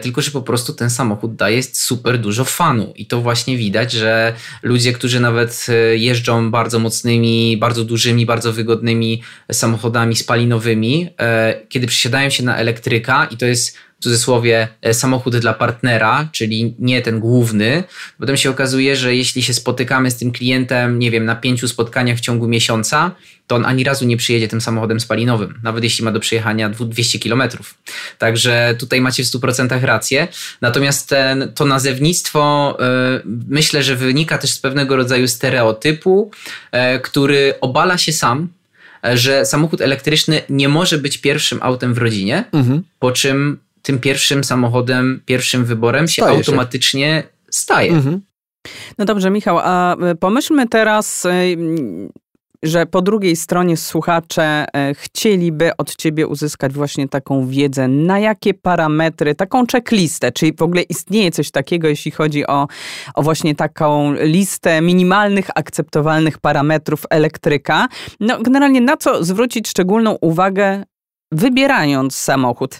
tylko 0.02 0.22
że 0.22 0.30
po 0.30 0.42
prostu 0.42 0.72
ten 0.72 0.90
samochód 0.90 1.36
daje 1.36 1.62
super 1.62 2.18
dużo 2.18 2.44
fanu. 2.44 2.92
I 2.96 3.06
to 3.06 3.20
właśnie 3.20 3.56
widać, 3.56 3.92
że 3.92 4.34
ludzie, 4.62 4.77
którzy 4.92 5.20
nawet 5.20 5.66
e, 5.68 5.96
jeżdżą 5.96 6.50
bardzo 6.50 6.78
mocnymi, 6.78 7.56
bardzo 7.56 7.84
dużymi, 7.84 8.26
bardzo 8.26 8.52
wygodnymi 8.52 9.22
samochodami 9.52 10.16
spalinowymi, 10.16 11.08
e, 11.20 11.60
kiedy 11.68 11.86
przesiadają 11.86 12.30
się 12.30 12.42
na 12.42 12.56
elektryka 12.56 13.28
i 13.30 13.36
to 13.36 13.46
jest 13.46 13.76
w 14.00 14.02
cudzysłowie 14.02 14.68
e, 14.82 14.94
samochód 14.94 15.36
dla 15.36 15.54
partnera, 15.54 16.28
czyli 16.32 16.74
nie 16.78 17.02
ten 17.02 17.20
główny. 17.20 17.84
Potem 18.18 18.36
się 18.36 18.50
okazuje, 18.50 18.96
że 18.96 19.16
jeśli 19.16 19.42
się 19.42 19.54
spotykamy 19.54 20.10
z 20.10 20.16
tym 20.16 20.32
klientem, 20.32 20.98
nie 20.98 21.10
wiem, 21.10 21.24
na 21.24 21.36
pięciu 21.36 21.68
spotkaniach 21.68 22.18
w 22.18 22.20
ciągu 22.20 22.48
miesiąca, 22.48 23.10
to 23.46 23.56
on 23.56 23.66
ani 23.66 23.84
razu 23.84 24.04
nie 24.04 24.16
przyjedzie 24.16 24.48
tym 24.48 24.60
samochodem 24.60 25.00
spalinowym, 25.00 25.60
nawet 25.62 25.84
jeśli 25.84 26.04
ma 26.04 26.12
do 26.12 26.20
przejechania 26.20 26.68
200 26.68 27.18
km. 27.18 27.42
Także 28.18 28.74
tutaj 28.78 29.00
macie 29.00 29.24
w 29.24 29.26
100% 29.26 29.84
rację. 29.84 30.28
Natomiast 30.60 31.08
ten, 31.08 31.52
to 31.54 31.64
nazewnictwo 31.64 32.76
y, 33.18 33.22
myślę, 33.48 33.82
że 33.82 33.96
wynika 33.96 34.38
też 34.38 34.50
z 34.50 34.58
pewnego 34.58 34.96
rodzaju 34.96 35.28
stereotypu, 35.28 36.30
y, 36.96 37.00
który 37.00 37.54
obala 37.60 37.98
się 37.98 38.12
sam, 38.12 38.48
że 39.14 39.46
samochód 39.46 39.80
elektryczny 39.80 40.42
nie 40.48 40.68
może 40.68 40.98
być 40.98 41.18
pierwszym 41.18 41.58
autem 41.62 41.94
w 41.94 41.98
rodzinie, 41.98 42.44
mhm. 42.52 42.82
po 42.98 43.12
czym 43.12 43.58
tym 43.88 43.98
pierwszym 43.98 44.44
samochodem, 44.44 45.22
pierwszym 45.26 45.64
wyborem 45.64 46.08
się 46.08 46.22
staje 46.22 46.38
automatycznie 46.38 47.22
się. 47.22 47.28
staje. 47.50 47.92
Mhm. 47.92 48.20
No 48.98 49.04
dobrze, 49.04 49.30
Michał, 49.30 49.58
a 49.62 49.96
y, 50.12 50.14
pomyślmy 50.14 50.68
teraz, 50.68 51.24
y, 51.24 51.30
że 52.62 52.86
po 52.86 53.02
drugiej 53.02 53.36
stronie 53.36 53.76
słuchacze 53.76 54.64
y, 54.90 54.94
chcieliby 54.94 55.76
od 55.76 55.96
ciebie 55.96 56.26
uzyskać 56.26 56.72
właśnie 56.72 57.08
taką 57.08 57.46
wiedzę, 57.46 57.88
na 57.88 58.18
jakie 58.18 58.54
parametry, 58.54 59.34
taką 59.34 59.66
checklistę, 59.72 60.32
czyli 60.32 60.52
w 60.52 60.62
ogóle 60.62 60.82
istnieje 60.82 61.30
coś 61.30 61.50
takiego, 61.50 61.88
jeśli 61.88 62.10
chodzi 62.10 62.46
o, 62.46 62.66
o 63.14 63.22
właśnie 63.22 63.54
taką 63.54 64.14
listę 64.14 64.80
minimalnych, 64.80 65.50
akceptowalnych 65.54 66.38
parametrów 66.38 67.02
elektryka. 67.10 67.88
No 68.20 68.42
generalnie 68.42 68.80
na 68.80 68.96
co 68.96 69.24
zwrócić 69.24 69.68
szczególną 69.68 70.16
uwagę 70.20 70.84
wybierając 71.32 72.16
samochód? 72.16 72.78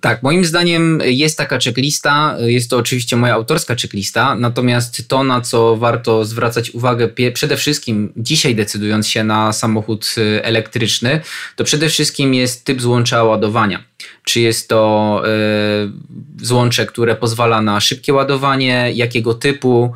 Tak, 0.00 0.22
moim 0.22 0.44
zdaniem 0.44 1.00
jest 1.04 1.38
taka 1.38 1.58
checklista. 1.58 2.36
Jest 2.40 2.70
to 2.70 2.76
oczywiście 2.76 3.16
moja 3.16 3.34
autorska 3.34 3.74
checklista, 3.74 4.34
natomiast 4.34 5.08
to, 5.08 5.24
na 5.24 5.40
co 5.40 5.76
warto 5.76 6.24
zwracać 6.24 6.70
uwagę 6.70 7.08
przede 7.34 7.56
wszystkim 7.56 8.12
dzisiaj 8.16 8.54
decydując 8.54 9.08
się 9.08 9.24
na 9.24 9.52
samochód 9.52 10.14
y, 10.18 10.44
elektryczny, 10.44 11.20
to 11.56 11.64
przede 11.64 11.88
wszystkim 11.88 12.34
jest 12.34 12.64
typ 12.64 12.82
złącza 12.82 13.24
ładowania. 13.24 13.84
Czy 14.24 14.40
jest 14.40 14.68
to 14.68 15.22
y, 16.40 16.44
złącze, 16.44 16.86
które 16.86 17.16
pozwala 17.16 17.62
na 17.62 17.80
szybkie 17.80 18.14
ładowanie, 18.14 18.92
jakiego 18.94 19.34
typu, 19.34 19.92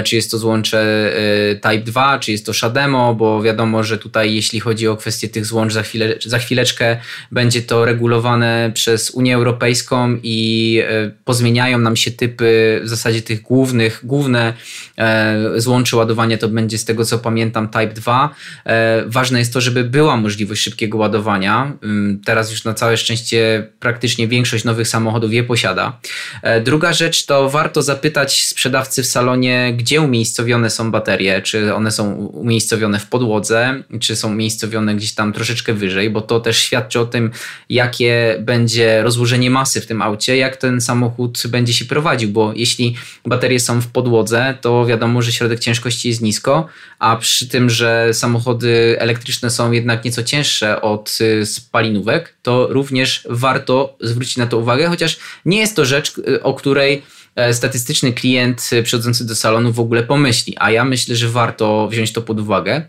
y, 0.00 0.02
czy 0.02 0.16
jest 0.16 0.30
to 0.30 0.38
złącze 0.38 1.12
y, 1.52 1.60
Type 1.60 1.78
2, 1.78 2.18
czy 2.18 2.32
jest 2.32 2.46
to 2.46 2.52
Shademo, 2.52 3.14
bo 3.14 3.42
wiadomo, 3.42 3.84
że 3.84 3.98
tutaj 3.98 4.34
jeśli 4.34 4.60
chodzi 4.60 4.88
o 4.88 4.96
kwestię 4.96 5.28
tych 5.28 5.46
złącz 5.46 5.72
za, 5.72 5.82
chwilę, 5.82 6.14
za 6.24 6.38
chwileczkę 6.38 6.96
będzie 7.32 7.62
to 7.62 7.84
regulowane 7.84 8.70
przez 8.74 9.10
Unię 9.10 9.34
Europejską 9.34 10.18
i 10.22 10.82
e, 10.88 11.10
pozmieniają 11.24 11.78
nam 11.78 11.96
się 11.96 12.10
typy 12.10 12.80
w 12.84 12.88
zasadzie 12.88 13.22
tych 13.22 13.42
głównych, 13.42 14.00
główne 14.04 14.54
e, 14.98 15.52
złącze 15.56 15.96
ładowania 15.96 16.38
to 16.38 16.48
będzie 16.48 16.78
z 16.78 16.84
tego 16.84 17.04
co 17.04 17.18
pamiętam 17.18 17.68
Type 17.68 17.94
2. 17.94 18.34
E, 18.64 19.04
ważne 19.06 19.38
jest 19.38 19.52
to, 19.52 19.60
żeby 19.60 19.84
była 19.84 20.16
możliwość 20.16 20.62
szybkiego 20.62 20.98
ładowania. 20.98 21.72
Mm, 21.82 22.20
teraz 22.24 22.50
już 22.50 22.64
na 22.64 22.74
całe 22.74 22.96
szczęście 22.96 23.39
praktycznie 23.80 24.28
większość 24.28 24.64
nowych 24.64 24.88
samochodów 24.88 25.32
je 25.32 25.42
posiada. 25.42 26.00
Druga 26.64 26.92
rzecz 26.92 27.26
to 27.26 27.50
warto 27.50 27.82
zapytać 27.82 28.46
sprzedawcy 28.46 29.02
w 29.02 29.06
salonie, 29.06 29.74
gdzie 29.76 30.00
umiejscowione 30.00 30.70
są 30.70 30.90
baterie, 30.90 31.42
czy 31.42 31.74
one 31.74 31.90
są 31.90 32.14
umiejscowione 32.14 32.98
w 32.98 33.06
podłodze, 33.06 33.82
czy 34.00 34.16
są 34.16 34.30
umiejscowione 34.30 34.94
gdzieś 34.94 35.12
tam 35.12 35.32
troszeczkę 35.32 35.72
wyżej, 35.72 36.10
bo 36.10 36.20
to 36.20 36.40
też 36.40 36.58
świadczy 36.58 37.00
o 37.00 37.06
tym, 37.06 37.30
jakie 37.68 38.36
będzie 38.40 39.02
rozłożenie 39.02 39.30
rozłożenie 39.30 39.50
masy 39.50 39.80
w 39.80 39.86
tym 39.86 40.02
aucie, 40.02 40.36
jak 40.36 40.56
ten 40.56 40.80
samochód 40.80 41.42
będzie 41.48 41.72
się 41.72 41.84
prowadził, 41.84 42.30
bo 42.30 42.52
jeśli 42.56 42.96
baterie 43.26 43.60
są 43.60 43.80
w 43.80 43.86
podłodze, 43.86 44.54
to 44.60 44.86
wiadomo, 44.86 45.22
że 45.22 45.32
środek 45.32 45.60
ciężkości 45.60 46.08
jest 46.08 46.20
nisko, 46.20 46.66
a 46.98 47.16
przy 47.16 47.48
tym, 47.48 47.70
że 47.70 48.14
samochody 48.14 48.96
elektryczne 48.98 49.50
są 49.50 49.72
jednak 49.72 50.04
nieco 50.04 50.22
cięższe 50.22 50.80
od 50.80 51.18
y, 51.20 51.46
spalinówek, 51.46 52.34
to 52.42 52.66
również 52.70 53.26
warto 53.30 53.96
zwrócić 54.00 54.36
na 54.36 54.46
to 54.46 54.58
uwagę, 54.58 54.88
chociaż 54.88 55.18
nie 55.44 55.58
jest 55.58 55.76
to 55.76 55.84
rzecz, 55.84 56.18
y, 56.18 56.42
o 56.42 56.54
której 56.54 57.02
e, 57.36 57.54
statystyczny 57.54 58.12
klient 58.12 58.70
y, 58.72 58.82
przychodzący 58.82 59.26
do 59.26 59.34
salonu 59.34 59.72
w 59.72 59.80
ogóle 59.80 60.02
pomyśli, 60.02 60.56
a 60.58 60.70
ja 60.70 60.84
myślę, 60.84 61.16
że 61.16 61.28
warto 61.28 61.88
wziąć 61.88 62.12
to 62.12 62.22
pod 62.22 62.40
uwagę. 62.40 62.82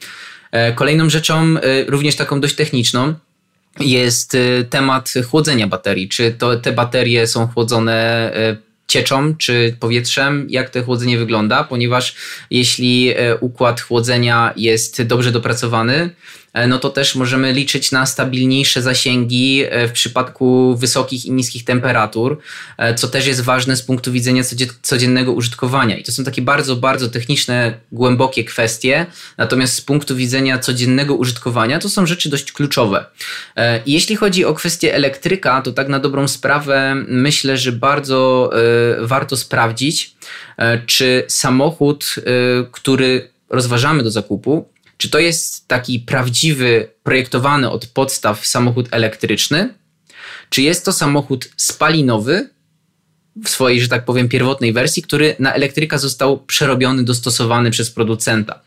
E, 0.51 0.73
kolejną 0.73 1.09
rzeczą, 1.09 1.55
również 1.87 2.15
taką 2.15 2.41
dość 2.41 2.55
techniczną, 2.55 3.13
jest 3.79 4.35
y, 4.35 4.65
temat 4.69 5.13
chłodzenia 5.29 5.67
baterii. 5.67 6.09
Czy 6.09 6.31
to 6.31 6.55
te 6.55 6.71
baterie 6.71 7.27
są 7.27 7.47
chłodzone 7.47 8.31
y, 8.51 8.57
cieczą 8.87 9.35
czy 9.35 9.75
powietrzem, 9.79 10.47
jak 10.49 10.69
to 10.69 10.83
chłodzenie 10.83 11.17
wygląda, 11.17 11.63
ponieważ 11.63 12.15
jeśli 12.49 13.11
y, 13.11 13.37
układ 13.39 13.81
chłodzenia 13.81 14.53
jest 14.55 15.01
dobrze 15.01 15.31
dopracowany, 15.31 16.09
E, 16.09 16.40
no 16.67 16.79
to 16.79 16.89
też 16.89 17.15
możemy 17.15 17.53
liczyć 17.53 17.91
na 17.91 18.05
stabilniejsze 18.05 18.81
zasięgi 18.81 19.63
e, 19.69 19.87
w 19.87 19.91
przypadku 19.91 20.75
wysokich 20.77 21.25
i 21.25 21.31
niskich 21.31 21.65
temperatur, 21.65 22.37
e, 22.77 22.95
co 22.95 23.07
też 23.07 23.27
jest 23.27 23.41
ważne 23.41 23.75
z 23.75 23.81
punktu 23.81 24.11
widzenia 24.11 24.43
codziennego 24.81 25.33
użytkowania. 25.33 25.97
I 25.97 26.03
to 26.03 26.11
są 26.11 26.23
takie 26.23 26.41
bardzo, 26.41 26.75
bardzo 26.75 27.09
techniczne, 27.09 27.73
głębokie 27.91 28.43
kwestie, 28.43 29.05
natomiast 29.37 29.75
z 29.75 29.81
punktu 29.81 30.15
widzenia 30.15 30.59
codziennego 30.59 31.15
użytkowania 31.15 31.79
to 31.79 31.89
są 31.89 32.05
rzeczy 32.05 32.29
dość 32.29 32.51
kluczowe. 32.51 33.05
Jeśli 33.85 34.15
chodzi 34.15 34.45
o 34.45 34.53
kwestię 34.53 34.95
elektryka, 34.95 35.61
to 35.61 35.71
tak 35.71 35.87
na 35.87 35.99
dobrą 35.99 36.27
sprawę 36.27 36.95
myślę, 37.07 37.57
że 37.57 37.71
bardzo 37.71 38.51
warto 39.01 39.37
sprawdzić, 39.37 40.15
czy 40.85 41.25
samochód, 41.27 42.15
który 42.71 43.29
rozważamy 43.49 44.03
do 44.03 44.11
zakupu, 44.11 44.69
czy 45.01 45.09
to 45.09 45.19
jest 45.19 45.67
taki 45.67 45.99
prawdziwy, 45.99 46.87
projektowany 47.03 47.69
od 47.69 47.85
podstaw 47.85 48.45
samochód 48.45 48.87
elektryczny? 48.91 49.73
Czy 50.49 50.61
jest 50.61 50.85
to 50.85 50.93
samochód 50.93 51.49
spalinowy 51.57 52.49
w 53.43 53.49
swojej, 53.49 53.81
że 53.81 53.87
tak 53.87 54.05
powiem, 54.05 54.29
pierwotnej 54.29 54.73
wersji, 54.73 55.03
który 55.03 55.35
na 55.39 55.53
elektryka 55.53 55.97
został 55.97 56.39
przerobiony, 56.45 57.03
dostosowany 57.03 57.71
przez 57.71 57.91
producenta? 57.91 58.59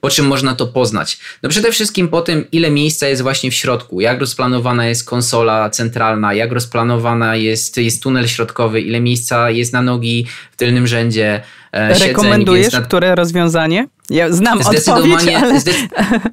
Po 0.00 0.10
czym 0.10 0.26
można 0.26 0.54
to 0.54 0.66
poznać? 0.66 1.18
No 1.42 1.48
przede 1.48 1.72
wszystkim 1.72 2.08
po 2.08 2.22
tym, 2.22 2.44
ile 2.52 2.70
miejsca 2.70 3.08
jest 3.08 3.22
właśnie 3.22 3.50
w 3.50 3.54
środku, 3.54 4.00
jak 4.00 4.20
rozplanowana 4.20 4.86
jest 4.86 5.04
konsola 5.04 5.70
centralna, 5.70 6.34
jak 6.34 6.52
rozplanowana 6.52 7.36
jest, 7.36 7.76
jest 7.76 8.02
tunel 8.02 8.28
środkowy, 8.28 8.80
ile 8.80 9.00
miejsca 9.00 9.50
jest 9.50 9.72
na 9.72 9.82
nogi 9.82 10.26
w 10.52 10.56
tylnym 10.56 10.86
rzędzie, 10.86 11.42
e, 11.72 11.98
Rekomendujesz 11.98 12.72
nad... 12.72 12.86
które 12.86 13.14
rozwiązanie? 13.14 13.88
Ja 14.10 14.32
znam 14.32 14.60
odpowiedź, 14.60 15.28
ale... 15.28 15.60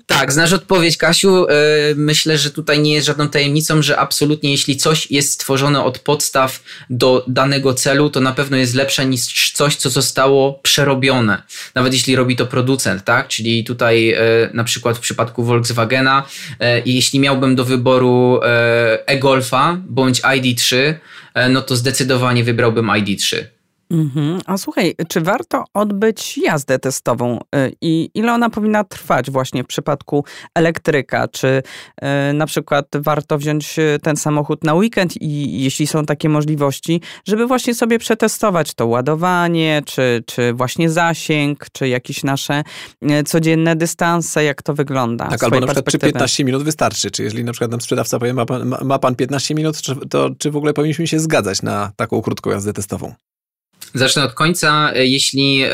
Tak, 0.06 0.32
znasz 0.32 0.54
odpowiedź, 0.54 0.98
Kasiu. 0.98 1.48
E, 1.48 1.54
myślę, 1.96 2.38
że 2.38 2.52
tutaj 2.52 2.80
nie 2.80 2.94
jest 2.94 3.08
żadną 3.08 3.30
tajemnicą, 3.30 3.82
że 3.82 4.00
absolutnie 4.00 4.52
jeśli 4.52 4.78
coś 4.78 5.12
jest 5.12 5.34
stworzone 5.34 5.84
od 5.84 6.00
podstaw 6.00 6.64
do 6.90 7.26
danego 7.28 7.74
celu, 7.74 8.10
to 8.10 8.22
na 8.22 8.32
pewno 8.32 8.58
jest 8.58 8.76
lepsze 8.76 9.06
niż 9.06 9.52
coś, 9.52 9.76
co 9.76 9.90
zostało 9.90 10.60
przerobione. 10.64 11.44
Nawet 11.76 11.94
jeśli 11.94 12.16
robi 12.16 12.36
to 12.36 12.46
producent, 12.46 13.04
tak? 13.04 13.28
Czyli 13.28 13.64
tutaj 13.64 14.10
e, 14.10 14.20
na 14.54 14.64
przykład 14.64 14.98
w 14.98 15.00
przypadku 15.00 15.44
Volkswagena, 15.44 16.24
jeśli 16.86 17.20
miałbym 17.20 17.56
do 17.56 17.66
wyboru 17.66 18.40
e-Golfa 19.06 19.78
bądź 19.90 20.22
ID3, 20.22 20.94
no 21.50 21.62
to 21.62 21.76
zdecydowanie 21.76 22.44
wybrałbym 22.44 22.88
ID3. 22.88 23.59
Mhm. 23.92 24.40
A 24.46 24.58
słuchaj, 24.58 24.96
czy 25.08 25.22
warto 25.22 25.64
odbyć 25.74 26.38
jazdę 26.38 26.80
testową 26.80 27.40
y, 27.40 27.74
i 27.82 28.10
ile 28.14 28.34
ona 28.34 28.50
powinna 28.50 28.84
trwać 28.84 29.32
właśnie 29.32 29.64
w 29.64 29.68
przypadku 29.68 30.26
elektryka? 30.56 31.28
Czy 31.28 31.48
y, 32.30 32.34
na 32.34 32.46
przykład 32.46 32.86
warto 32.96 33.38
wziąć 33.38 33.80
y, 33.80 34.00
ten 34.04 34.16
samochód 34.16 34.64
na 34.64 34.74
weekend 34.74 35.22
i 35.22 35.64
jeśli 35.64 35.88
są 35.88 36.06
takie 36.06 36.30
możliwości, 36.30 37.02
żeby 37.28 37.48
właśnie 37.48 37.76
sobie 37.76 38.00
przetestować 38.00 38.74
to 38.74 38.88
ładowanie, 38.88 39.82
czy, 39.86 40.24
czy 40.26 40.54
właśnie 40.54 40.90
zasięg, 40.90 41.66
czy 41.72 41.88
jakieś 41.88 42.24
nasze 42.24 42.64
codzienne 43.26 43.76
dystanse, 43.76 44.44
jak 44.44 44.64
to 44.64 44.74
wygląda? 44.74 45.28
Tak, 45.28 45.44
albo 45.44 45.60
na 45.60 45.68
przykład 45.68 45.86
czy 45.86 46.00
15 46.00 46.44
minut 46.44 46.64
wystarczy? 46.64 47.12
Czy 47.12 47.24
jeżeli 47.24 47.44
na 47.44 47.52
przykład 47.52 47.72
nam 47.72 47.82
sprzedawca 47.82 48.20
powie, 48.20 48.34
ma 48.34 48.46
pan, 48.46 48.76
ma 48.84 49.00
pan 49.00 49.16
15 49.16 49.56
minut, 49.56 49.78
to 50.10 50.30
czy 50.38 50.52
w 50.52 50.56
ogóle 50.56 50.74
powinniśmy 50.74 51.08
się 51.08 51.20
zgadzać 51.20 51.62
na 51.62 51.92
taką 51.96 52.22
krótką 52.22 52.50
jazdę 52.50 52.74
testową? 52.74 53.14
Zacznę 53.94 54.24
od 54.24 54.34
końca. 54.34 54.92
E, 54.94 55.06
jeśli 55.06 55.64
e, 55.64 55.70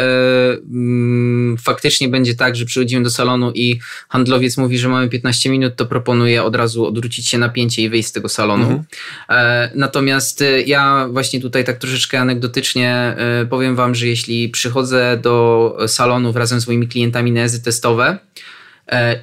mm, 0.72 1.57
faktycznie 1.57 2.10
będzie 2.10 2.36
tak, 2.36 2.55
że 2.55 2.65
przychodzimy 2.65 3.03
do 3.03 3.10
salonu 3.10 3.51
i 3.55 3.79
handlowiec 4.10 4.57
mówi, 4.57 4.77
że 4.77 4.89
mamy 4.89 5.10
15 5.10 5.50
minut, 5.50 5.75
to 5.75 5.86
proponuję 5.86 6.43
od 6.43 6.55
razu 6.55 6.86
odwrócić 6.86 7.27
się 7.27 7.38
napięcie 7.38 7.81
i 7.81 7.89
wyjść 7.89 8.10
z 8.10 8.12
tego 8.12 8.29
salonu. 8.29 8.63
Mhm. 8.63 8.84
E, 9.29 9.72
natomiast 9.75 10.41
e, 10.41 10.62
ja 10.62 11.07
właśnie 11.12 11.41
tutaj 11.41 11.63
tak 11.63 11.77
troszeczkę 11.77 12.19
anegdotycznie 12.19 13.15
powiem 13.50 13.75
wam, 13.75 13.95
że 13.95 14.07
jeśli 14.07 14.50
przychodzę 14.50 15.19
do 15.22 15.77
salonów 15.88 16.36
razem 16.36 16.62
z 16.62 16.67
moimi 16.67 16.88
klientami 16.88 17.31
na 17.31 17.39
jazdy 17.39 17.60
testowe, 17.60 18.17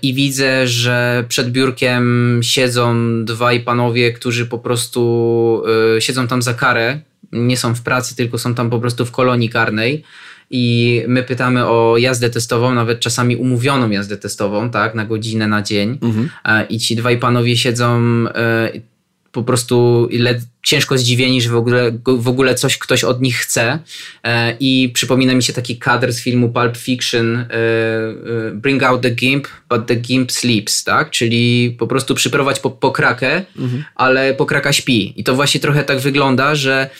i 0.02 0.14
widzę, 0.14 0.66
że 0.66 1.24
przed 1.28 1.50
biurkiem 1.50 2.40
siedzą 2.42 2.94
dwaj 3.24 3.60
panowie, 3.60 4.12
którzy 4.12 4.46
po 4.46 4.58
prostu 4.58 5.62
siedzą 5.98 6.28
tam 6.28 6.42
za 6.42 6.54
karę, 6.54 7.00
nie 7.32 7.56
są 7.56 7.74
w 7.74 7.82
pracy, 7.82 8.16
tylko 8.16 8.38
są 8.38 8.54
tam 8.54 8.70
po 8.70 8.80
prostu 8.80 9.06
w 9.06 9.10
kolonii 9.10 9.48
karnej 9.48 10.04
i 10.50 11.02
my 11.08 11.22
pytamy 11.22 11.66
o 11.66 11.96
jazdę 11.98 12.30
testową, 12.30 12.74
nawet 12.74 13.00
czasami 13.00 13.36
umówioną 13.36 13.90
jazdę 13.90 14.16
testową, 14.16 14.70
tak, 14.70 14.94
na 14.94 15.04
godzinę, 15.04 15.48
na 15.48 15.62
dzień. 15.62 15.98
Mhm. 16.02 16.28
I 16.68 16.78
ci 16.78 16.96
dwaj 16.96 17.18
panowie 17.18 17.56
siedzą 17.56 18.24
po 19.32 19.42
prostu 19.42 20.08
ciężko 20.62 20.98
zdziwieni, 20.98 21.42
że 21.42 21.48
w 21.48 21.56
ogóle, 21.56 21.98
w 22.06 22.28
ogóle 22.28 22.54
coś 22.54 22.78
ktoś 22.78 23.04
od 23.04 23.22
nich 23.22 23.36
chce. 23.36 23.78
E, 24.24 24.56
I 24.60 24.90
przypomina 24.94 25.34
mi 25.34 25.42
się 25.42 25.52
taki 25.52 25.78
kadr 25.78 26.12
z 26.12 26.20
filmu 26.20 26.48
Pulp 26.48 26.76
Fiction 26.76 27.36
e, 27.36 27.44
e, 27.44 27.46
Bring 28.54 28.82
out 28.82 29.02
the 29.02 29.10
gimp, 29.10 29.48
but 29.68 29.86
the 29.86 29.96
gimp 29.96 30.32
sleeps, 30.32 30.84
tak? 30.84 31.10
Czyli 31.10 31.76
po 31.78 31.86
prostu 31.86 32.14
przyprowadź 32.14 32.60
po, 32.60 32.70
pokrakę, 32.70 33.44
mhm. 33.58 33.84
ale 33.94 34.34
pokraka 34.34 34.72
śpi. 34.72 35.20
I 35.20 35.24
to 35.24 35.34
właśnie 35.34 35.60
trochę 35.60 35.84
tak 35.84 35.98
wygląda, 35.98 36.54
że 36.54 36.90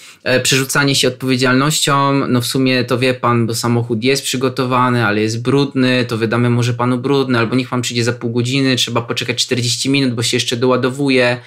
przerzucanie 0.42 0.94
się 0.94 1.08
odpowiedzialnością, 1.08 2.26
no 2.28 2.40
w 2.40 2.46
sumie 2.46 2.84
to 2.84 2.98
wie 2.98 3.14
pan, 3.14 3.46
bo 3.46 3.54
samochód 3.54 4.04
jest 4.04 4.22
przygotowany, 4.22 5.06
ale 5.06 5.20
jest 5.20 5.42
brudny, 5.42 6.04
to 6.04 6.18
wydamy 6.18 6.50
może 6.50 6.74
panu 6.74 6.98
brudny, 6.98 7.38
albo 7.38 7.56
niech 7.56 7.68
pan 7.68 7.82
przyjdzie 7.82 8.04
za 8.04 8.12
pół 8.12 8.32
godziny, 8.32 8.76
trzeba 8.76 9.02
poczekać 9.02 9.42
40 9.42 9.90
minut, 9.90 10.14
bo 10.14 10.22
się 10.22 10.36
jeszcze 10.36 10.56
doładowuje. 10.56 11.40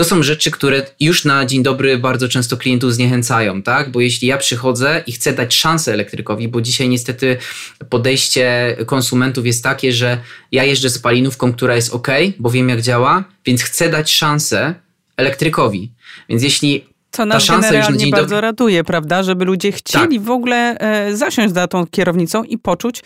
To 0.00 0.04
są 0.04 0.22
rzeczy, 0.22 0.50
które 0.50 0.86
już 1.00 1.24
na 1.24 1.46
dzień 1.46 1.62
dobry 1.62 1.98
bardzo 1.98 2.28
często 2.28 2.56
klientów 2.56 2.94
zniechęcają, 2.94 3.62
tak? 3.62 3.90
Bo 3.90 4.00
jeśli 4.00 4.28
ja 4.28 4.38
przychodzę 4.38 5.02
i 5.06 5.12
chcę 5.12 5.32
dać 5.32 5.54
szansę 5.54 5.92
elektrykowi, 5.92 6.48
bo 6.48 6.60
dzisiaj 6.60 6.88
niestety 6.88 7.36
podejście 7.90 8.76
konsumentów 8.86 9.46
jest 9.46 9.64
takie, 9.64 9.92
że 9.92 10.20
ja 10.52 10.64
jeżdżę 10.64 10.90
z 10.90 10.98
palinówką, 10.98 11.52
która 11.52 11.76
jest 11.76 11.94
ok, 11.94 12.08
bo 12.38 12.50
wiem 12.50 12.68
jak 12.68 12.82
działa, 12.82 13.24
więc 13.46 13.62
chcę 13.62 13.88
dać 13.88 14.12
szansę 14.12 14.74
elektrykowi. 15.16 15.90
Więc 16.28 16.42
jeśli 16.42 16.84
co 17.10 17.26
nas 17.26 17.46
generalnie 17.46 18.06
bardzo 18.10 18.34
do... 18.34 18.40
raduje, 18.40 18.84
prawda? 18.84 19.22
Żeby 19.22 19.44
ludzie 19.44 19.72
chcieli 19.72 20.16
tak. 20.16 20.26
w 20.26 20.30
ogóle 20.30 20.78
e, 20.78 21.16
zasiąść 21.16 21.54
za 21.54 21.68
tą 21.68 21.86
kierownicą 21.86 22.44
i 22.44 22.58
poczuć 22.58 23.02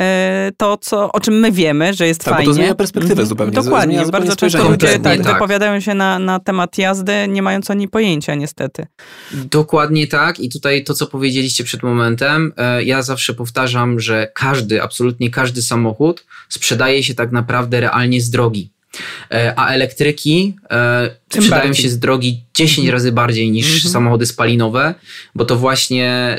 e, 0.00 0.50
to, 0.56 0.76
co, 0.76 1.12
o 1.12 1.20
czym 1.20 1.34
my 1.34 1.52
wiemy, 1.52 1.94
że 1.94 2.06
jest 2.06 2.24
tak, 2.24 2.34
fajnie. 2.34 2.46
Bo 2.46 2.50
to 2.50 2.54
zmienia 2.54 2.74
perspektywę 2.74 3.12
mhm. 3.12 3.28
zupełnie. 3.28 3.52
Dokładnie. 3.52 3.96
Zmienia 3.96 4.10
bardzo 4.10 4.36
często 4.36 4.68
ludzie 4.68 4.98
tak, 4.98 5.22
tak, 5.22 5.32
wypowiadają 5.32 5.80
się 5.80 5.94
na, 5.94 6.18
na 6.18 6.40
temat 6.40 6.78
jazdy, 6.78 7.12
nie 7.28 7.42
mając 7.42 7.70
ani 7.70 7.88
pojęcia 7.88 8.34
niestety. 8.34 8.86
Dokładnie 9.32 10.06
tak. 10.06 10.40
I 10.40 10.48
tutaj 10.48 10.84
to, 10.84 10.94
co 10.94 11.06
powiedzieliście 11.06 11.64
przed 11.64 11.82
momentem, 11.82 12.52
e, 12.56 12.84
ja 12.84 13.02
zawsze 13.02 13.34
powtarzam, 13.34 14.00
że 14.00 14.28
każdy, 14.34 14.82
absolutnie 14.82 15.30
każdy 15.30 15.62
samochód 15.62 16.26
sprzedaje 16.48 17.02
się 17.02 17.14
tak 17.14 17.32
naprawdę 17.32 17.80
realnie 17.80 18.20
z 18.20 18.30
drogi. 18.30 18.73
E, 19.30 19.52
a 19.56 19.68
elektryki 19.68 20.56
e, 20.70 21.10
sprzedają 21.32 21.72
się 21.72 21.88
z 21.88 21.98
drogi 21.98 22.44
10 22.54 22.78
mhm. 22.78 22.92
razy 22.92 23.12
bardziej 23.12 23.50
niż 23.50 23.74
mhm. 23.74 23.92
samochody 23.92 24.26
spalinowe, 24.26 24.94
bo 25.34 25.44
to 25.44 25.56
właśnie 25.56 26.08
e, 26.08 26.36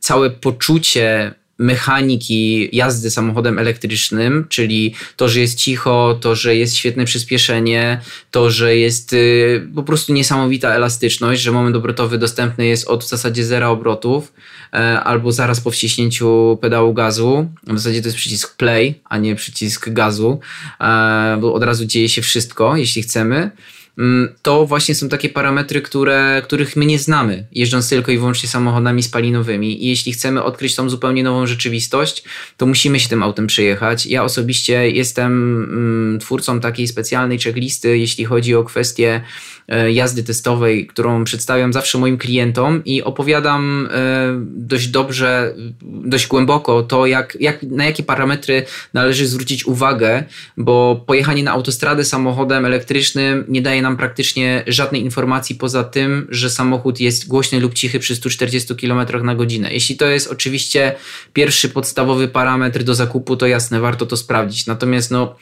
całe 0.00 0.30
poczucie 0.30 1.34
mechaniki 1.64 2.68
jazdy 2.76 3.10
samochodem 3.10 3.58
elektrycznym, 3.58 4.46
czyli 4.48 4.94
to, 5.16 5.28
że 5.28 5.40
jest 5.40 5.58
cicho, 5.58 6.18
to, 6.20 6.34
że 6.34 6.56
jest 6.56 6.76
świetne 6.76 7.04
przyspieszenie, 7.04 8.00
to, 8.30 8.50
że 8.50 8.76
jest 8.76 9.12
y, 9.12 9.68
po 9.74 9.82
prostu 9.82 10.12
niesamowita 10.12 10.74
elastyczność, 10.74 11.42
że 11.42 11.52
moment 11.52 11.76
obrotowy 11.76 12.18
dostępny 12.18 12.66
jest 12.66 12.88
od 12.88 13.04
w 13.04 13.08
zasadzie 13.08 13.44
zera 13.44 13.68
obrotów 13.68 14.32
e, 14.72 15.00
albo 15.00 15.32
zaraz 15.32 15.60
po 15.60 15.70
wciśnięciu 15.70 16.58
pedału 16.60 16.94
gazu. 16.94 17.48
W 17.66 17.78
zasadzie 17.78 18.02
to 18.02 18.08
jest 18.08 18.18
przycisk 18.18 18.56
play, 18.56 19.00
a 19.04 19.18
nie 19.18 19.34
przycisk 19.34 19.88
gazu, 19.88 20.40
e, 20.80 21.38
bo 21.40 21.54
od 21.54 21.62
razu 21.62 21.84
dzieje 21.84 22.08
się 22.08 22.22
wszystko, 22.22 22.76
jeśli 22.76 23.02
chcemy. 23.02 23.50
Mm, 23.98 24.28
to 24.42 24.66
właśnie 24.66 24.94
są 24.94 25.08
takie 25.08 25.28
parametry, 25.28 25.82
które, 25.82 26.42
których 26.44 26.76
my 26.76 26.86
nie 26.86 26.98
znamy, 26.98 27.46
jeżdżąc 27.52 27.88
tylko 27.88 28.12
i 28.12 28.18
wyłącznie 28.18 28.48
samochodami 28.48 29.02
spalinowymi. 29.02 29.84
I 29.84 29.88
jeśli 29.88 30.12
chcemy 30.12 30.42
odkryć 30.42 30.74
tą 30.74 30.90
zupełnie 30.90 31.22
nową 31.22 31.46
rzeczywistość, 31.46 32.24
to 32.56 32.66
musimy 32.66 33.00
się 33.00 33.08
tym 33.08 33.22
autem 33.22 33.46
przejechać. 33.46 34.06
Ja 34.06 34.24
osobiście 34.24 34.90
jestem 34.90 35.32
mm, 35.62 36.18
twórcą 36.20 36.60
takiej 36.60 36.88
specjalnej 36.88 37.38
checklisty, 37.38 37.98
jeśli 37.98 38.24
chodzi 38.24 38.54
o 38.54 38.64
kwestie 38.64 39.20
E, 39.68 39.92
jazdy 39.92 40.22
testowej, 40.22 40.86
którą 40.86 41.24
przedstawiam 41.24 41.72
zawsze 41.72 41.98
moim 41.98 42.18
klientom 42.18 42.84
i 42.84 43.02
opowiadam 43.02 43.88
e, 43.92 44.34
dość 44.46 44.88
dobrze, 44.88 45.54
dość 45.82 46.26
głęboko 46.26 46.82
to, 46.82 47.06
jak, 47.06 47.36
jak, 47.40 47.62
na 47.62 47.84
jakie 47.84 48.02
parametry 48.02 48.64
należy 48.94 49.26
zwrócić 49.26 49.66
uwagę, 49.66 50.24
bo 50.56 51.04
pojechanie 51.06 51.42
na 51.42 51.50
autostradę 51.50 52.04
samochodem 52.04 52.64
elektrycznym 52.64 53.44
nie 53.48 53.62
daje 53.62 53.82
nam 53.84 53.96
praktycznie 53.96 54.64
żadnej 54.66 55.02
informacji 55.02 55.54
poza 55.56 55.84
tym, 55.84 56.26
że 56.30 56.50
samochód 56.50 57.00
jest 57.00 57.28
głośny 57.28 57.60
lub 57.60 57.74
cichy 57.74 57.98
przy 57.98 58.16
140 58.16 58.74
km 58.76 59.24
na 59.24 59.34
godzinę. 59.34 59.72
Jeśli 59.72 59.96
to 59.96 60.06
jest 60.06 60.30
oczywiście 60.30 60.94
pierwszy 61.32 61.68
podstawowy 61.68 62.28
parametr 62.28 62.82
do 62.82 62.94
zakupu, 62.94 63.36
to 63.36 63.46
jasne, 63.46 63.80
warto 63.80 64.06
to 64.06 64.16
sprawdzić. 64.16 64.66
Natomiast 64.66 65.10
no, 65.10 65.36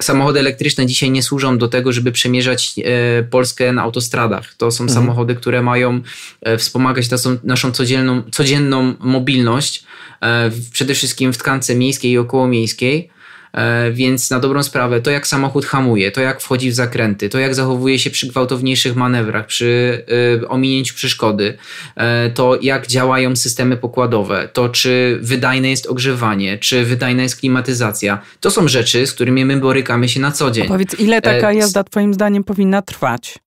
samochody 0.00 0.40
elektryczne 0.40 0.86
dzisiaj 0.86 1.10
nie 1.10 1.22
służą 1.22 1.58
do 1.58 1.68
tego, 1.68 1.92
żeby 1.92 2.12
przemierzać 2.12 2.74
e, 2.78 3.22
Polskę 3.22 3.72
na 3.72 3.82
autostradach. 3.82 4.54
To 4.54 4.70
są 4.70 4.84
mhm. 4.84 5.00
samochody, 5.00 5.34
które 5.34 5.62
mają 5.62 6.00
e, 6.42 6.58
wspomagać 6.58 7.10
naszą, 7.10 7.38
naszą 7.44 7.72
codzienną, 7.72 8.22
codzienną 8.32 8.94
mobilność, 9.00 9.84
e, 10.22 10.50
przede 10.72 10.94
wszystkim 10.94 11.32
w 11.32 11.38
tkance 11.38 11.74
miejskiej 11.74 12.12
i 12.12 12.18
okołomiejskiej. 12.18 13.10
E, 13.52 13.92
więc 13.92 14.30
na 14.30 14.40
dobrą 14.40 14.62
sprawę, 14.62 15.00
to 15.00 15.10
jak 15.10 15.26
samochód 15.26 15.66
hamuje, 15.66 16.10
to 16.10 16.20
jak 16.20 16.40
wchodzi 16.40 16.70
w 16.70 16.74
zakręty, 16.74 17.28
to 17.28 17.38
jak 17.38 17.54
zachowuje 17.54 17.98
się 17.98 18.10
przy 18.10 18.28
gwałtowniejszych 18.28 18.96
manewrach, 18.96 19.46
przy 19.46 20.04
y, 20.42 20.48
ominięciu 20.48 20.94
przeszkody, 20.94 21.58
e, 21.96 22.30
to 22.30 22.58
jak 22.62 22.86
działają 22.86 23.36
systemy 23.36 23.76
pokładowe, 23.76 24.48
to 24.52 24.68
czy 24.68 25.18
wydajne 25.22 25.70
jest 25.70 25.86
ogrzewanie, 25.86 26.58
czy 26.58 26.84
wydajna 26.84 27.22
jest 27.22 27.36
klimatyzacja. 27.36 28.22
To 28.40 28.50
są 28.50 28.68
rzeczy, 28.68 29.06
z 29.06 29.12
którymi 29.12 29.44
my 29.44 29.56
borykamy 29.56 30.08
się 30.08 30.20
na 30.20 30.30
co 30.30 30.50
dzień. 30.50 30.64
A 30.64 30.68
powiedz, 30.68 31.00
ile 31.00 31.22
taka 31.22 31.52
jazda 31.52 31.84
Twoim 31.84 32.14
zdaniem 32.14 32.44
powinna 32.44 32.82
trwać? 32.82 33.38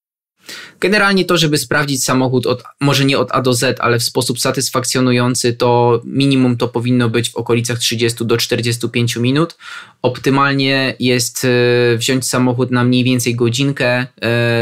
Generalnie 0.80 1.26
to, 1.26 1.38
żeby 1.38 1.58
sprawdzić 1.58 2.04
samochód 2.04 2.46
od, 2.46 2.64
może 2.82 3.06
nie 3.06 3.20
od 3.20 3.32
A 3.32 3.42
do 3.42 3.54
Z, 3.54 3.80
ale 3.80 4.00
w 4.00 4.04
sposób 4.04 4.40
satysfakcjonujący, 4.40 5.54
to 5.54 6.02
minimum 6.06 6.58
to 6.58 6.68
powinno 6.68 7.10
być 7.10 7.30
w 7.30 7.36
okolicach 7.36 7.80
30 7.80 8.26
do 8.26 8.38
45 8.38 9.16
minut. 9.16 9.58
Optymalnie 10.02 10.96
jest 11.00 11.46
e, 11.46 11.98
wziąć 11.98 12.30
samochód 12.30 12.72
na 12.72 12.84
mniej 12.84 13.04
więcej 13.04 13.36
godzinkę 13.36 13.88
e, 13.98 14.06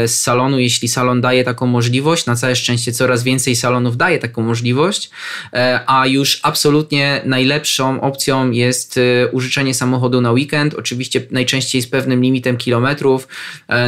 z 0.08 0.20
salonu, 0.20 0.58
jeśli 0.58 0.88
salon 0.88 1.20
daje 1.20 1.44
taką 1.44 1.66
możliwość. 1.66 2.26
Na 2.26 2.36
całe 2.36 2.56
szczęście 2.56 2.92
coraz 2.92 3.22
więcej 3.22 3.56
salonów 3.56 3.96
daje 3.96 4.18
taką 4.18 4.42
możliwość, 4.42 5.10
e, 5.52 5.80
a 5.86 6.06
już 6.06 6.40
absolutnie 6.42 7.20
najlepszą 7.24 8.00
opcją 8.00 8.50
jest 8.50 9.00
użyczenie 9.32 9.74
samochodu 9.74 10.20
na 10.20 10.32
weekend. 10.32 10.74
Oczywiście 10.74 11.26
najczęściej 11.30 11.82
z 11.82 11.86
pewnym 11.86 12.22
limitem 12.22 12.56
kilometrów, 12.56 13.28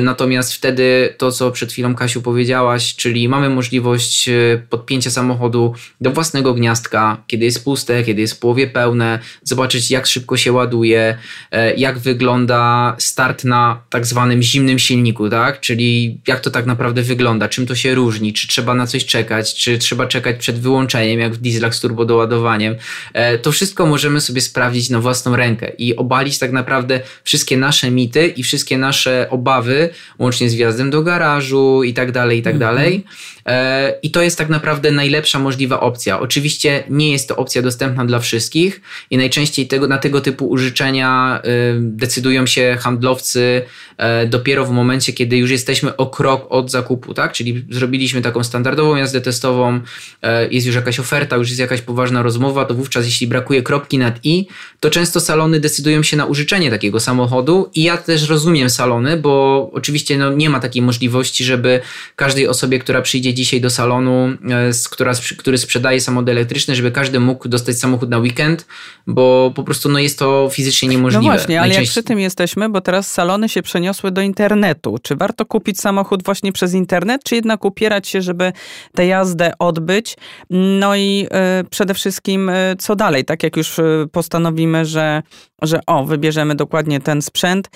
natomiast 0.02 0.54
wtedy 0.54 1.14
to, 1.18 1.32
co 1.32 1.50
przed 1.50 1.72
chwilą 1.72 1.85
Kasiu 1.94 2.22
powiedziałaś, 2.22 2.96
czyli 2.96 3.28
mamy 3.28 3.50
możliwość 3.50 4.30
podpięcia 4.70 5.10
samochodu 5.10 5.74
do 6.00 6.10
własnego 6.10 6.54
gniazdka, 6.54 7.22
kiedy 7.26 7.44
jest 7.44 7.64
puste, 7.64 8.04
kiedy 8.04 8.20
jest 8.20 8.34
w 8.34 8.38
połowie 8.38 8.66
pełne, 8.66 9.18
zobaczyć 9.42 9.90
jak 9.90 10.06
szybko 10.06 10.36
się 10.36 10.52
ładuje, 10.52 11.18
E, 11.50 11.74
jak 11.74 11.98
wygląda 11.98 12.94
start 12.98 13.44
na 13.44 13.82
tak 13.90 14.06
zwanym 14.06 14.42
zimnym 14.42 14.78
silniku, 14.78 15.30
tak? 15.30 15.60
Czyli 15.60 16.20
jak 16.26 16.40
to 16.40 16.50
tak 16.50 16.66
naprawdę 16.66 17.02
wygląda, 17.02 17.48
czym 17.48 17.66
to 17.66 17.74
się 17.74 17.94
różni, 17.94 18.32
czy 18.32 18.48
trzeba 18.48 18.74
na 18.74 18.86
coś 18.86 19.04
czekać, 19.04 19.54
czy 19.54 19.78
trzeba 19.78 20.06
czekać 20.06 20.36
przed 20.36 20.58
wyłączeniem, 20.58 21.20
jak 21.20 21.34
w 21.34 21.36
dieslach 21.36 21.74
z 21.74 21.80
turbodoładowaniem. 21.80 22.74
E, 23.12 23.38
to 23.38 23.52
wszystko 23.52 23.86
możemy 23.86 24.20
sobie 24.20 24.40
sprawdzić 24.40 24.90
na 24.90 25.00
własną 25.00 25.36
rękę 25.36 25.72
i 25.78 25.96
obalić 25.96 26.38
tak 26.38 26.52
naprawdę 26.52 27.00
wszystkie 27.24 27.56
nasze 27.56 27.90
mity 27.90 28.26
i 28.26 28.42
wszystkie 28.42 28.78
nasze 28.78 29.26
obawy, 29.30 29.88
łącznie 30.18 30.50
z 30.50 30.54
wjazdem 30.54 30.90
do 30.90 31.02
garażu 31.02 31.75
i 31.82 31.94
tak 31.94 32.12
dalej, 32.12 32.38
i 32.38 32.42
tak 32.42 32.54
mhm. 32.54 32.74
dalej. 32.74 33.04
E, 33.46 33.94
I 34.02 34.10
to 34.10 34.22
jest 34.22 34.38
tak 34.38 34.48
naprawdę 34.48 34.90
najlepsza 34.90 35.38
możliwa 35.38 35.80
opcja. 35.80 36.20
Oczywiście 36.20 36.84
nie 36.90 37.12
jest 37.12 37.28
to 37.28 37.36
opcja 37.36 37.62
dostępna 37.62 38.04
dla 38.04 38.18
wszystkich 38.18 38.80
i 39.10 39.16
najczęściej 39.16 39.68
tego, 39.68 39.88
na 39.88 39.98
tego 39.98 40.20
typu 40.20 40.48
użyczenia 40.48 41.40
y, 41.44 41.50
decydują 41.80 42.46
się 42.46 42.76
handlowcy 42.80 43.62
e, 43.96 44.26
dopiero 44.26 44.66
w 44.66 44.70
momencie, 44.70 45.12
kiedy 45.12 45.36
już 45.36 45.50
jesteśmy 45.50 45.96
o 45.96 46.06
krok 46.06 46.46
od 46.48 46.70
zakupu, 46.70 47.14
tak? 47.14 47.32
Czyli 47.32 47.64
zrobiliśmy 47.70 48.22
taką 48.22 48.44
standardową 48.44 48.96
jazdę 48.96 49.20
testową, 49.20 49.80
e, 50.22 50.48
jest 50.48 50.66
już 50.66 50.76
jakaś 50.76 51.00
oferta, 51.00 51.36
już 51.36 51.48
jest 51.48 51.60
jakaś 51.60 51.80
poważna 51.80 52.22
rozmowa, 52.22 52.64
to 52.64 52.74
wówczas 52.74 53.04
jeśli 53.04 53.26
brakuje 53.26 53.62
kropki 53.62 53.98
nad 53.98 54.18
i, 54.24 54.46
to 54.80 54.90
często 54.90 55.20
salony 55.20 55.60
decydują 55.60 56.02
się 56.02 56.16
na 56.16 56.24
użyczenie 56.26 56.70
takiego 56.70 57.00
samochodu 57.00 57.70
i 57.74 57.82
ja 57.82 57.96
też 57.96 58.28
rozumiem 58.28 58.70
salony, 58.70 59.16
bo 59.16 59.70
oczywiście 59.72 60.18
no, 60.18 60.32
nie 60.32 60.50
ma 60.50 60.60
takiej 60.60 60.82
możliwości, 60.82 61.44
żeby 61.44 61.65
żeby 61.66 61.80
każdej 62.16 62.48
osobie, 62.48 62.78
która 62.78 63.02
przyjdzie 63.02 63.34
dzisiaj 63.34 63.60
do 63.60 63.70
salonu, 63.70 64.28
z, 64.70 64.88
która, 64.88 65.12
który 65.38 65.58
sprzedaje 65.58 66.00
samochody 66.00 66.32
elektryczne, 66.32 66.74
żeby 66.74 66.92
każdy 66.92 67.20
mógł 67.20 67.48
dostać 67.48 67.78
samochód 67.78 68.10
na 68.10 68.18
weekend, 68.18 68.66
bo 69.06 69.52
po 69.54 69.62
prostu 69.62 69.88
no, 69.88 69.98
jest 69.98 70.18
to 70.18 70.48
fizycznie 70.52 70.88
niemożliwe. 70.88 71.24
No 71.24 71.30
właśnie, 71.30 71.60
ale 71.60 71.74
jak 71.74 71.84
przy 71.84 72.02
tym 72.02 72.20
jesteśmy, 72.20 72.68
bo 72.68 72.80
teraz 72.80 73.12
salony 73.12 73.48
się 73.48 73.62
przeniosły 73.62 74.10
do 74.10 74.20
internetu. 74.20 74.98
Czy 75.02 75.16
warto 75.16 75.46
kupić 75.46 75.80
samochód 75.80 76.24
właśnie 76.24 76.52
przez 76.52 76.74
internet, 76.74 77.24
czy 77.24 77.34
jednak 77.34 77.64
upierać 77.64 78.08
się, 78.08 78.22
żeby 78.22 78.52
tę 78.94 79.06
jazdę 79.06 79.52
odbyć? 79.58 80.16
No 80.50 80.96
i 80.96 81.26
y, 81.60 81.64
przede 81.70 81.94
wszystkim 81.94 82.48
y, 82.48 82.76
co 82.78 82.96
dalej? 82.96 83.24
Tak 83.24 83.42
jak 83.42 83.56
już 83.56 83.80
postanowimy, 84.12 84.84
że, 84.84 85.22
że 85.62 85.80
o, 85.86 86.04
wybierzemy 86.04 86.54
dokładnie 86.54 87.00
ten 87.00 87.22
sprzęt, 87.22 87.70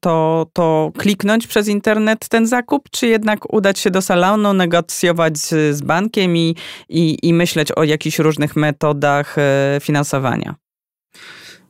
to, 0.00 0.46
to 0.52 0.92
kliknąć 0.98 1.46
przez 1.46 1.68
internet 1.68 2.28
ten 2.28 2.46
zakup, 2.46 2.90
czy 2.90 3.06
jednak 3.06 3.54
udać 3.54 3.78
się 3.78 3.90
do 3.90 4.02
salonu, 4.02 4.52
negocjować 4.52 5.38
z, 5.38 5.76
z 5.76 5.82
bankiem 5.82 6.36
i, 6.36 6.56
i, 6.88 7.18
i 7.22 7.34
myśleć 7.34 7.72
o 7.72 7.84
jakichś 7.84 8.18
różnych 8.18 8.56
metodach 8.56 9.36
finansowania? 9.80 10.54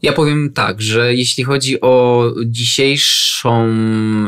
Ja 0.05 0.13
powiem 0.13 0.53
tak, 0.53 0.83
że 0.83 1.15
jeśli 1.15 1.45
chodzi 1.45 1.81
o 1.81 2.25
dzisiejszą, 2.47 3.67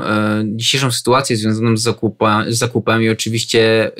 e, 0.04 0.44
dzisiejszą 0.46 0.90
sytuację 0.90 1.36
związaną 1.36 1.76
z, 1.76 1.82
zakupa, 1.82 2.44
z 2.48 2.58
zakupem 2.58 3.02
i 3.02 3.08
oczywiście 3.08 3.90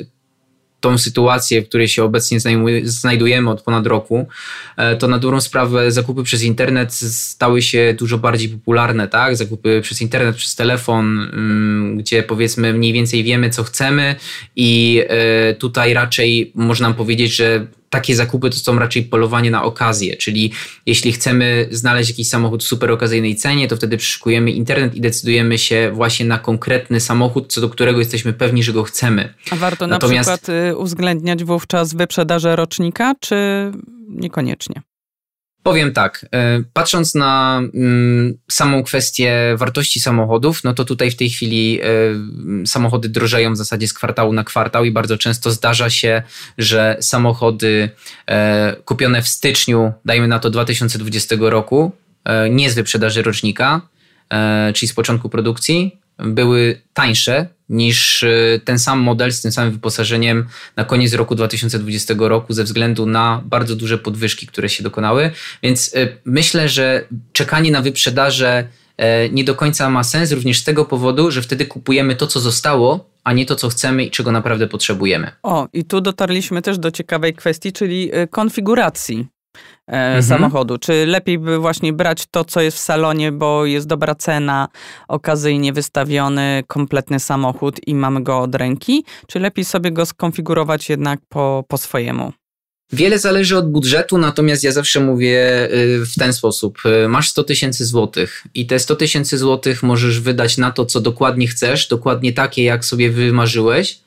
tą 0.79 0.97
sytuację, 0.97 1.61
w 1.61 1.69
której 1.69 1.87
się 1.87 2.03
obecnie 2.03 2.39
znajdujemy 2.83 3.49
od 3.49 3.61
ponad 3.61 3.87
roku, 3.87 4.27
e, 4.77 4.95
to 4.95 5.07
na 5.07 5.19
dobrą 5.19 5.41
sprawę 5.41 5.91
zakupy 5.91 6.23
przez 6.23 6.43
internet 6.43 6.93
stały 6.93 7.61
się 7.61 7.95
dużo 7.99 8.17
bardziej 8.17 8.49
popularne, 8.49 9.07
tak? 9.07 9.35
Zakupy 9.35 9.81
przez 9.81 10.01
internet, 10.01 10.35
przez 10.35 10.55
telefon, 10.55 11.29
mm, 11.33 11.97
gdzie 11.97 12.23
powiedzmy 12.23 12.73
mniej 12.73 12.93
więcej 12.93 13.23
wiemy, 13.23 13.49
co 13.49 13.63
chcemy 13.63 14.15
i 14.55 15.01
e, 15.07 15.53
tutaj 15.53 15.93
raczej 15.93 16.51
można 16.55 16.93
powiedzieć, 16.93 17.35
że 17.35 17.67
takie 17.89 18.15
zakupy 18.15 18.49
to 18.49 18.55
są 18.57 18.79
raczej 18.79 19.03
polowanie 19.03 19.51
na 19.51 19.63
okazję, 19.63 20.17
czyli 20.17 20.51
jeśli 20.85 21.11
chcemy 21.11 21.67
znaleźć 21.71 22.09
jakiś 22.09 22.29
samochód 22.29 22.63
w 22.63 22.67
super 22.67 22.91
okazyjnej 22.91 23.35
cenie, 23.35 23.67
to 23.67 23.75
wtedy 23.75 23.97
przeszukujemy 23.97 24.51
internet 24.51 24.95
i 24.95 25.01
decydujemy 25.01 25.57
się 25.57 25.91
właśnie 25.93 26.25
na 26.25 26.37
konkretny 26.37 26.99
samochód, 26.99 27.53
co 27.53 27.61
do 27.61 27.69
którego 27.69 27.99
jesteśmy 27.99 28.33
pewni, 28.33 28.63
że 28.63 28.73
go 28.73 28.83
chcemy. 28.83 29.33
A 29.51 29.55
warto 29.55 29.87
Natomiast... 29.87 30.29
na 30.29 30.37
przykład 30.37 30.59
y, 30.71 30.77
uwzględniać 30.77 31.43
wówczas 31.43 31.93
wyprzedażę 31.93 32.55
rocznika, 32.55 33.15
czy 33.19 33.35
niekoniecznie? 34.07 34.81
Powiem 35.67 35.93
tak, 35.93 36.25
e, 36.31 36.63
patrząc 36.73 37.15
na 37.15 37.61
mm, 37.73 38.37
samą 38.51 38.83
kwestię 38.83 39.55
wartości 39.57 39.99
samochodów, 39.99 40.63
no 40.63 40.73
to 40.73 40.85
tutaj 40.85 41.11
w 41.11 41.15
tej 41.15 41.29
chwili 41.29 41.79
e, 41.81 41.85
samochody 42.65 43.09
drożeją 43.09 43.53
w 43.53 43.57
zasadzie 43.57 43.87
z 43.87 43.93
kwartału 43.93 44.33
na 44.33 44.43
kwartał 44.43 44.85
i 44.85 44.91
bardzo 44.91 45.17
często 45.17 45.51
zdarza 45.51 45.89
się, 45.89 46.23
że 46.57 46.97
samochody 47.01 47.89
e, 48.27 48.75
kupione 48.85 49.21
w 49.21 49.27
styczniu, 49.27 49.93
dajmy 50.05 50.27
na 50.27 50.39
to 50.39 50.49
2020 50.49 51.35
roku, 51.39 51.91
nie 52.49 52.71
z 52.71 52.75
wyprzedaży 52.75 53.23
rocznika, 53.23 53.81
czyli 54.73 54.87
z 54.87 54.93
początku 54.93 55.29
produkcji, 55.29 55.97
były 56.19 56.81
tańsze 56.93 57.47
niż 57.69 58.23
e, 58.23 58.59
ten 58.65 58.79
sam 58.79 58.99
model 58.99 59.33
z 59.33 59.41
tym 59.41 59.51
samym 59.51 59.71
wyposażeniem 59.71 60.47
na 60.75 60.85
koniec 60.85 61.13
roku 61.13 61.35
2020 61.35 62.13
roku 62.17 62.53
ze 62.53 62.63
względu 62.63 63.05
na 63.05 63.41
bardzo 63.45 63.75
duże 63.75 63.97
podwyżki, 63.97 64.47
które 64.47 64.69
się 64.69 64.83
dokonały. 64.83 65.31
Więc 65.63 65.95
e, 65.95 66.07
myślę, 66.25 66.69
że 66.69 67.07
czekanie 67.33 67.71
na 67.71 67.81
wyprzedaże 67.81 68.67
e, 68.97 69.29
nie 69.29 69.43
do 69.43 69.55
końca 69.55 69.89
ma 69.89 70.03
sens, 70.03 70.31
również 70.31 70.59
z 70.59 70.63
tego 70.63 70.85
powodu, 70.85 71.31
że 71.31 71.41
wtedy 71.41 71.65
kupujemy 71.65 72.15
to, 72.15 72.27
co 72.27 72.39
zostało, 72.39 73.09
a 73.23 73.33
nie 73.33 73.45
to, 73.45 73.55
co 73.55 73.69
chcemy 73.69 74.05
i 74.05 74.11
czego 74.11 74.31
naprawdę 74.31 74.67
potrzebujemy. 74.67 75.31
O, 75.43 75.67
i 75.73 75.85
tu 75.85 76.01
dotarliśmy 76.01 76.61
też 76.61 76.79
do 76.79 76.91
ciekawej 76.91 77.33
kwestii, 77.33 77.73
czyli 77.73 78.11
konfiguracji 78.31 79.27
mhm. 79.87 80.23
samochodu. 80.23 80.77
Czy 80.77 81.05
lepiej 81.05 81.39
by 81.39 81.57
właśnie 81.57 81.93
brać 81.93 82.25
to, 82.31 82.45
co 82.45 82.61
jest 82.61 82.77
w 82.77 82.79
salonie, 82.79 83.31
bo 83.31 83.65
jest 83.65 83.87
dobra 83.87 84.15
cena, 84.15 84.67
okazyjnie 85.07 85.73
wystawiony 85.73 86.63
kompletny 86.67 87.19
samochód 87.19 87.87
i 87.87 87.95
mamy 87.95 88.23
go 88.23 88.39
od 88.39 88.55
ręki, 88.55 89.03
czy 89.27 89.39
lepiej 89.39 89.65
sobie 89.65 89.91
go 89.91 90.05
skonfigurować 90.05 90.89
jednak 90.89 91.19
po, 91.29 91.65
po 91.67 91.77
swojemu? 91.77 92.33
Wiele 92.93 93.19
zależy 93.19 93.57
od 93.57 93.71
budżetu, 93.71 94.17
natomiast 94.17 94.63
ja 94.63 94.71
zawsze 94.71 94.99
mówię 94.99 95.67
y, 95.73 96.05
w 96.05 96.15
ten 96.19 96.33
sposób. 96.33 96.77
Y, 97.05 97.07
masz 97.07 97.29
100 97.29 97.43
tysięcy 97.43 97.85
złotych 97.85 98.43
i 98.53 98.67
te 98.67 98.79
100 98.79 98.95
tysięcy 98.95 99.37
złotych 99.37 99.83
możesz 99.83 100.19
wydać 100.19 100.57
na 100.57 100.71
to, 100.71 100.85
co 100.85 101.01
dokładnie 101.01 101.47
chcesz, 101.47 101.87
dokładnie 101.87 102.33
takie, 102.33 102.63
jak 102.63 102.85
sobie 102.85 103.09
wymarzyłeś, 103.09 103.99
E, 103.99 104.06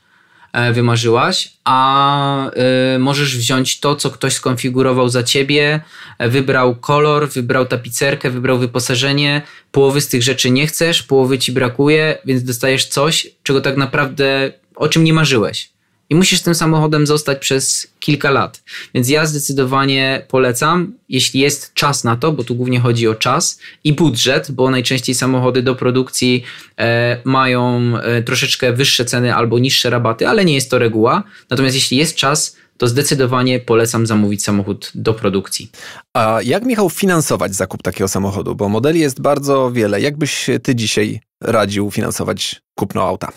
wymarzyłaś, 0.72 1.52
a 1.64 2.50
e, 2.50 2.98
możesz 2.98 3.36
wziąć 3.36 3.80
to, 3.80 3.96
co 3.96 4.10
ktoś 4.10 4.32
skonfigurował 4.32 5.08
za 5.08 5.22
ciebie, 5.22 5.80
e, 6.18 6.28
wybrał 6.28 6.76
kolor, 6.76 7.28
wybrał 7.28 7.66
tapicerkę, 7.66 8.30
wybrał 8.30 8.58
wyposażenie, 8.58 9.42
połowy 9.72 10.00
z 10.00 10.08
tych 10.08 10.22
rzeczy 10.22 10.50
nie 10.50 10.66
chcesz, 10.66 11.02
połowy 11.02 11.38
ci 11.38 11.52
brakuje, 11.52 12.18
więc 12.24 12.44
dostajesz 12.44 12.86
coś, 12.86 13.26
czego 13.42 13.60
tak 13.60 13.76
naprawdę 13.76 14.52
o 14.74 14.88
czym 14.88 15.04
nie 15.04 15.12
marzyłeś 15.12 15.69
i 16.10 16.14
musisz 16.14 16.40
tym 16.40 16.54
samochodem 16.54 17.06
zostać 17.06 17.38
przez 17.38 17.86
kilka 18.00 18.30
lat. 18.30 18.62
Więc 18.94 19.08
ja 19.08 19.26
zdecydowanie 19.26 20.26
polecam, 20.28 20.92
jeśli 21.08 21.40
jest 21.40 21.74
czas 21.74 22.04
na 22.04 22.16
to, 22.16 22.32
bo 22.32 22.44
tu 22.44 22.54
głównie 22.54 22.80
chodzi 22.80 23.08
o 23.08 23.14
czas 23.14 23.58
i 23.84 23.92
budżet, 23.92 24.50
bo 24.50 24.70
najczęściej 24.70 25.14
samochody 25.14 25.62
do 25.62 25.74
produkcji 25.74 26.42
e, 26.78 27.20
mają 27.24 27.92
e, 28.02 28.22
troszeczkę 28.22 28.72
wyższe 28.72 29.04
ceny 29.04 29.34
albo 29.34 29.58
niższe 29.58 29.90
rabaty, 29.90 30.28
ale 30.28 30.44
nie 30.44 30.54
jest 30.54 30.70
to 30.70 30.78
reguła. 30.78 31.22
Natomiast 31.50 31.74
jeśli 31.74 31.96
jest 31.96 32.14
czas, 32.14 32.56
to 32.78 32.88
zdecydowanie 32.88 33.60
polecam 33.60 34.06
zamówić 34.06 34.44
samochód 34.44 34.92
do 34.94 35.14
produkcji. 35.14 35.70
A 36.14 36.38
jak, 36.44 36.64
Michał, 36.64 36.90
finansować 36.90 37.54
zakup 37.54 37.82
takiego 37.82 38.08
samochodu? 38.08 38.54
Bo 38.54 38.68
modeli 38.68 39.00
jest 39.00 39.20
bardzo 39.20 39.70
wiele. 39.70 40.00
Jak 40.00 40.18
byś 40.18 40.46
ty 40.62 40.74
dzisiaj 40.74 41.20
radził 41.40 41.90
finansować 41.90 42.60
kupno 42.74 43.02
auta? 43.02 43.32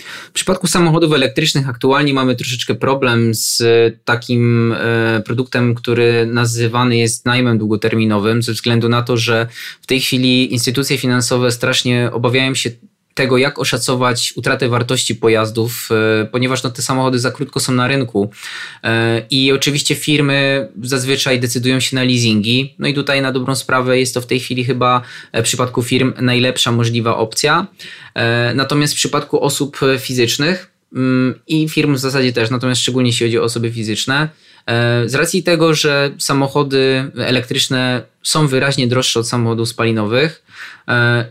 W 0.00 0.32
przypadku 0.32 0.66
samochodów 0.66 1.12
elektrycznych 1.12 1.68
aktualnie 1.68 2.14
mamy 2.14 2.36
troszeczkę 2.36 2.74
problem 2.74 3.34
z 3.34 3.62
takim 4.04 4.72
e, 4.72 5.22
produktem, 5.24 5.74
który 5.74 6.26
nazywany 6.26 6.96
jest 6.96 7.24
najmem 7.24 7.58
długoterminowym, 7.58 8.42
ze 8.42 8.52
względu 8.52 8.88
na 8.88 9.02
to, 9.02 9.16
że 9.16 9.46
w 9.82 9.86
tej 9.86 10.00
chwili 10.00 10.52
instytucje 10.52 10.98
finansowe 10.98 11.52
strasznie 11.52 12.10
obawiają 12.12 12.54
się 12.54 12.70
tego, 13.16 13.38
jak 13.38 13.58
oszacować 13.58 14.32
utratę 14.36 14.68
wartości 14.68 15.14
pojazdów, 15.14 15.88
e, 16.22 16.26
ponieważ 16.26 16.62
no, 16.62 16.70
te 16.70 16.82
samochody 16.82 17.18
za 17.18 17.30
krótko 17.30 17.60
są 17.60 17.72
na 17.72 17.88
rynku. 17.88 18.30
E, 18.84 19.22
I 19.30 19.52
oczywiście 19.52 19.94
firmy 19.94 20.68
zazwyczaj 20.82 21.40
decydują 21.40 21.80
się 21.80 21.96
na 21.96 22.02
leasingi. 22.02 22.74
No 22.78 22.88
i 22.88 22.94
tutaj 22.94 23.22
na 23.22 23.32
dobrą 23.32 23.54
sprawę 23.54 23.98
jest 23.98 24.14
to 24.14 24.20
w 24.20 24.26
tej 24.26 24.40
chwili 24.40 24.64
chyba 24.64 25.02
w 25.34 25.42
przypadku 25.42 25.82
firm 25.82 26.12
najlepsza 26.20 26.72
możliwa 26.72 27.16
opcja. 27.16 27.66
E, 28.14 28.54
natomiast 28.54 28.92
w 28.92 28.96
przypadku 28.96 29.40
osób 29.40 29.78
fizycznych 29.98 30.70
mm, 30.94 31.34
i 31.46 31.68
firm 31.68 31.94
w 31.94 31.98
zasadzie 31.98 32.32
też, 32.32 32.50
natomiast 32.50 32.80
szczególnie 32.80 33.08
jeśli 33.08 33.26
chodzi 33.26 33.38
o 33.38 33.42
osoby 33.42 33.72
fizyczne, 33.72 34.28
z 35.06 35.14
racji 35.14 35.42
tego, 35.42 35.74
że 35.74 36.10
samochody 36.18 37.10
elektryczne 37.18 38.02
są 38.22 38.46
wyraźnie 38.46 38.86
droższe 38.86 39.20
od 39.20 39.28
samochodów 39.28 39.68
spalinowych 39.68 40.42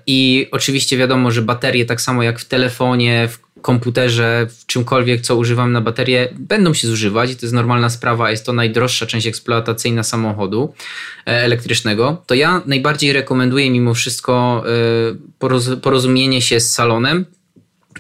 i 0.08 0.48
oczywiście 0.52 0.98
wiadomo, 0.98 1.32
że 1.32 1.42
baterie 1.42 1.86
tak 1.86 2.02
samo 2.02 2.24
jak 2.24 2.40
w 2.40 2.46
telefonie, 2.46 3.28
w 3.32 3.62
komputerze, 3.66 4.48
w 4.50 4.66
czymkolwiek, 4.66 5.22
co 5.22 5.36
używam 5.36 5.72
na 5.72 5.82
baterię, 5.82 6.30
będą 6.40 6.74
się 6.74 6.88
zużywać 6.88 7.32
i 7.32 7.36
to 7.36 7.46
jest 7.46 7.54
normalna 7.54 7.90
sprawa, 7.90 8.32
jest 8.32 8.46
to 8.46 8.54
najdroższa 8.54 9.06
część 9.06 9.28
eksploatacyjna 9.28 10.04
samochodu 10.04 10.74
e, 11.28 11.44
elektrycznego, 11.44 12.24
to 12.28 12.36
ja 12.36 12.62
najbardziej 12.66 13.14
rekomenduję 13.14 13.72
mimo 13.72 13.94
wszystko 13.94 14.64
e, 15.72 15.78
porozumienie 15.82 16.42
się 16.42 16.60
z 16.60 16.74
salonem, 16.74 17.26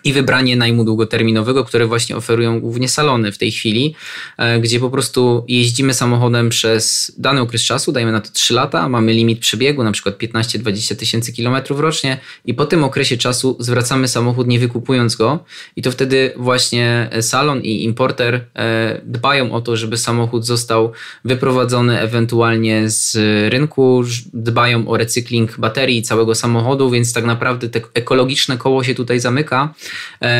i 0.05 0.13
wybranie 0.13 0.55
najmu 0.55 0.83
długoterminowego, 0.83 1.63
które 1.63 1.85
właśnie 1.85 2.15
oferują 2.15 2.59
głównie 2.59 2.89
salony 2.89 3.31
w 3.31 3.37
tej 3.37 3.51
chwili, 3.51 3.95
e, 4.37 4.59
gdzie 4.59 4.79
po 4.79 4.89
prostu 4.89 5.45
jeździmy 5.47 5.93
samochodem 5.93 6.49
przez 6.49 7.11
dany 7.17 7.41
okres 7.41 7.61
czasu, 7.61 7.91
dajmy 7.91 8.11
na 8.11 8.21
to 8.21 8.31
3 8.31 8.53
lata, 8.53 8.89
mamy 8.89 9.13
limit 9.13 9.39
przebiegu, 9.39 9.83
na 9.83 9.91
przykład 9.91 10.17
15-20 10.17 10.95
tysięcy 10.95 11.33
kilometrów 11.33 11.79
rocznie 11.79 12.17
i 12.45 12.53
po 12.53 12.65
tym 12.65 12.83
okresie 12.83 13.17
czasu 13.17 13.57
zwracamy 13.59 14.07
samochód 14.07 14.47
nie 14.47 14.59
wykupując 14.59 15.15
go 15.15 15.43
i 15.75 15.81
to 15.81 15.91
wtedy 15.91 16.33
właśnie 16.37 17.09
salon 17.21 17.61
i 17.61 17.83
importer 17.83 18.45
e, 18.55 19.01
dbają 19.05 19.51
o 19.51 19.61
to, 19.61 19.77
żeby 19.77 19.97
samochód 19.97 20.45
został 20.45 20.91
wyprowadzony 21.25 21.99
ewentualnie 21.99 22.89
z 22.89 23.17
rynku, 23.51 24.03
dbają 24.33 24.87
o 24.87 24.97
recykling 24.97 25.59
baterii 25.59 26.01
całego 26.01 26.35
samochodu, 26.35 26.89
więc 26.89 27.13
tak 27.13 27.25
naprawdę 27.25 27.69
te 27.69 27.81
ekologiczne 27.93 28.57
koło 28.57 28.83
się 28.83 28.95
tutaj 28.95 29.19
zamyka. 29.19 29.73
E, 29.83 29.94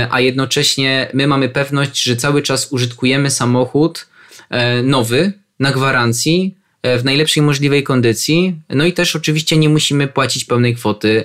a 0.09 0.19
jednocześnie 0.19 1.09
my 1.13 1.27
mamy 1.27 1.49
pewność, 1.49 2.03
że 2.03 2.15
cały 2.15 2.41
czas 2.41 2.67
użytkujemy 2.71 3.31
samochód 3.31 4.07
e, 4.49 4.83
nowy 4.83 5.33
na 5.59 5.71
gwarancji 5.71 6.55
e, 6.81 6.97
w 6.97 7.05
najlepszej 7.05 7.43
możliwej 7.43 7.83
kondycji. 7.83 8.55
No 8.69 8.85
i 8.85 8.93
też 8.93 9.15
oczywiście 9.15 9.57
nie 9.57 9.69
musimy 9.69 10.07
płacić 10.07 10.45
pełnej 10.45 10.75
kwoty 10.75 11.23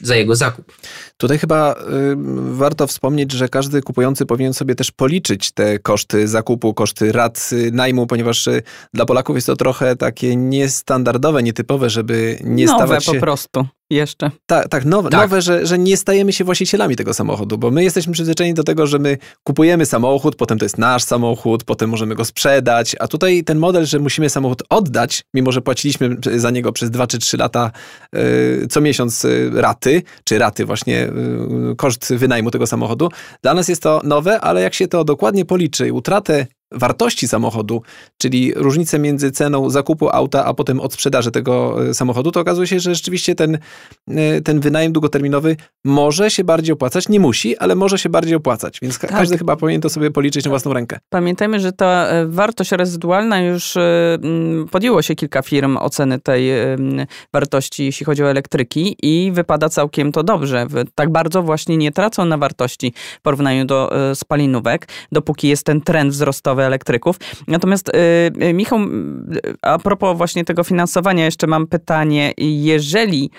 za 0.00 0.16
jego 0.16 0.36
zakup. 0.36 0.72
Tutaj 1.20 1.38
chyba 1.38 1.72
y, 1.72 1.76
warto 2.50 2.86
wspomnieć, 2.86 3.32
że 3.32 3.48
każdy 3.48 3.82
kupujący 3.82 4.26
powinien 4.26 4.54
sobie 4.54 4.74
też 4.74 4.90
policzyć 4.90 5.52
te 5.52 5.78
koszty 5.78 6.28
zakupu, 6.28 6.74
koszty 6.74 7.12
rat 7.12 7.50
y, 7.52 7.70
najmu, 7.72 8.06
ponieważ 8.06 8.46
y, 8.46 8.62
dla 8.94 9.04
Polaków 9.04 9.36
jest 9.36 9.46
to 9.46 9.56
trochę 9.56 9.96
takie 9.96 10.36
niestandardowe, 10.36 11.42
nietypowe, 11.42 11.90
żeby 11.90 12.38
nie 12.44 12.66
Nowe 12.66 12.78
stawać 12.78 13.04
się... 13.04 13.12
po 13.12 13.20
prostu 13.20 13.66
jeszcze. 13.90 14.30
Tak, 14.46 14.68
tak, 14.68 14.84
nowe, 14.84 15.10
tak. 15.10 15.20
nowe 15.20 15.42
że, 15.42 15.66
że 15.66 15.78
nie 15.78 15.96
stajemy 15.96 16.32
się 16.32 16.44
właścicielami 16.44 16.96
tego 16.96 17.14
samochodu, 17.14 17.58
bo 17.58 17.70
my 17.70 17.84
jesteśmy 17.84 18.12
przyzwyczajeni 18.12 18.54
do 18.54 18.64
tego, 18.64 18.86
że 18.86 18.98
my 18.98 19.18
kupujemy 19.44 19.86
samochód, 19.86 20.36
potem 20.36 20.58
to 20.58 20.64
jest 20.64 20.78
nasz 20.78 21.02
samochód, 21.02 21.64
potem 21.64 21.90
możemy 21.90 22.14
go 22.14 22.24
sprzedać, 22.24 22.96
a 23.00 23.08
tutaj 23.08 23.44
ten 23.44 23.58
model, 23.58 23.86
że 23.86 23.98
musimy 23.98 24.30
samochód 24.30 24.62
oddać, 24.68 25.22
mimo 25.34 25.52
że 25.52 25.60
płaciliśmy 25.60 26.16
za 26.36 26.50
niego 26.50 26.72
przez 26.72 26.90
2 26.90 27.06
czy 27.06 27.18
3 27.18 27.36
lata 27.36 27.70
yy, 28.12 28.66
co 28.70 28.80
miesiąc 28.80 29.24
yy, 29.24 29.50
raty, 29.54 30.02
czy 30.24 30.38
raty 30.38 30.66
właśnie, 30.66 31.09
koszt 31.76 32.14
wynajmu 32.14 32.50
tego 32.50 32.66
samochodu, 32.66 33.08
dla 33.42 33.54
nas 33.54 33.68
jest 33.68 33.82
to 33.82 34.00
nowe, 34.04 34.40
ale 34.40 34.62
jak 34.62 34.74
się 34.74 34.88
to 34.88 35.04
dokładnie 35.04 35.44
policzy 35.44 35.88
i 35.88 35.92
utratę 35.92 36.46
wartości 36.72 37.28
samochodu, 37.28 37.82
czyli 38.18 38.54
różnicę 38.54 38.98
między 38.98 39.30
ceną 39.30 39.70
zakupu 39.70 40.08
auta, 40.08 40.44
a 40.44 40.54
potem 40.54 40.80
odsprzedaży 40.80 41.30
tego 41.30 41.84
e, 41.88 41.94
samochodu, 41.94 42.30
to 42.30 42.40
okazuje 42.40 42.66
się, 42.66 42.80
że 42.80 42.94
rzeczywiście 42.94 43.34
ten, 43.34 43.58
e, 44.08 44.40
ten 44.40 44.60
wynajem 44.60 44.92
długoterminowy 44.92 45.56
może 45.84 46.30
się 46.30 46.44
bardziej 46.44 46.72
opłacać. 46.72 47.08
Nie 47.08 47.20
musi, 47.20 47.58
ale 47.58 47.74
może 47.74 47.98
się 47.98 48.08
bardziej 48.08 48.34
opłacać, 48.34 48.78
więc 48.82 48.98
tak. 48.98 49.10
każdy 49.10 49.38
chyba 49.38 49.56
powinien 49.56 49.80
to 49.80 49.88
sobie 49.88 50.10
policzyć 50.10 50.44
na 50.44 50.48
własną 50.48 50.72
rękę. 50.72 50.98
Pamiętajmy, 51.08 51.60
że 51.60 51.72
ta 51.72 52.06
e, 52.06 52.26
wartość 52.26 52.72
rezydualna 52.72 53.40
już 53.40 53.74
podjęło 54.70 55.02
się 55.02 55.14
kilka 55.14 55.42
firm 55.42 55.76
oceny 55.76 56.20
tej 56.20 56.50
wartości, 57.32 57.84
jeśli 57.84 58.06
chodzi 58.06 58.22
o 58.24 58.30
elektryki 58.30 58.96
i 59.02 59.32
wypada 59.32 59.68
całkiem 59.68 60.12
to 60.12 60.22
dobrze. 60.22 60.66
Tak 60.94 61.12
bardzo 61.12 61.42
właśnie 61.42 61.76
nie 61.76 61.92
tracą 61.92 62.24
na 62.24 62.38
wartości 62.38 62.92
w 63.18 63.22
porównaniu 63.22 63.64
do 63.64 63.92
spalinówek, 64.14 64.88
dopóki 65.12 65.48
jest 65.48 65.66
ten 65.66 65.80
trend 65.80 66.12
wzrostowy 66.12 66.59
elektryków. 66.64 67.16
Natomiast 67.48 67.90
y, 68.42 68.54
Michał, 68.54 68.78
a 69.62 69.78
propos 69.78 70.16
właśnie 70.16 70.44
tego 70.44 70.64
finansowania, 70.64 71.24
jeszcze 71.24 71.46
mam 71.46 71.66
pytanie. 71.66 72.32
Jeżeli 72.38 73.30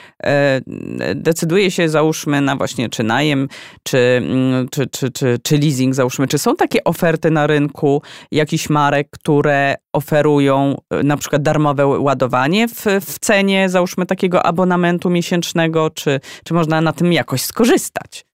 decyduje 1.16 1.72
się, 1.72 1.90
załóżmy, 1.90 2.42
na 2.42 2.56
właśnie 2.56 2.90
czy 2.90 3.04
najem, 3.04 3.48
czy, 3.84 3.98
mm, 3.98 4.70
czy, 4.70 4.88
czy, 4.88 5.12
czy, 5.12 5.40
czy 5.44 5.58
leasing, 5.58 5.96
załóżmy, 5.96 6.28
czy 6.28 6.38
są 6.38 6.56
takie 6.56 6.84
oferty 6.84 7.32
na 7.32 7.48
rynku 7.48 8.02
jakichś 8.32 8.70
marek, 8.70 9.08
które 9.12 9.76
oferują 9.94 10.76
na 11.04 11.18
przykład 11.18 11.42
darmowe 11.42 11.88
ładowanie 11.88 12.68
w, 12.68 12.86
w 13.02 13.20
cenie, 13.20 13.70
załóżmy, 13.70 14.06
takiego 14.06 14.44
abonamentu 14.44 15.10
miesięcznego, 15.10 15.90
czy, 15.90 16.20
czy 16.44 16.54
można 16.54 16.82
na 16.82 16.94
tym 16.94 17.14
jakoś 17.14 17.42
skorzystać? 17.42 18.26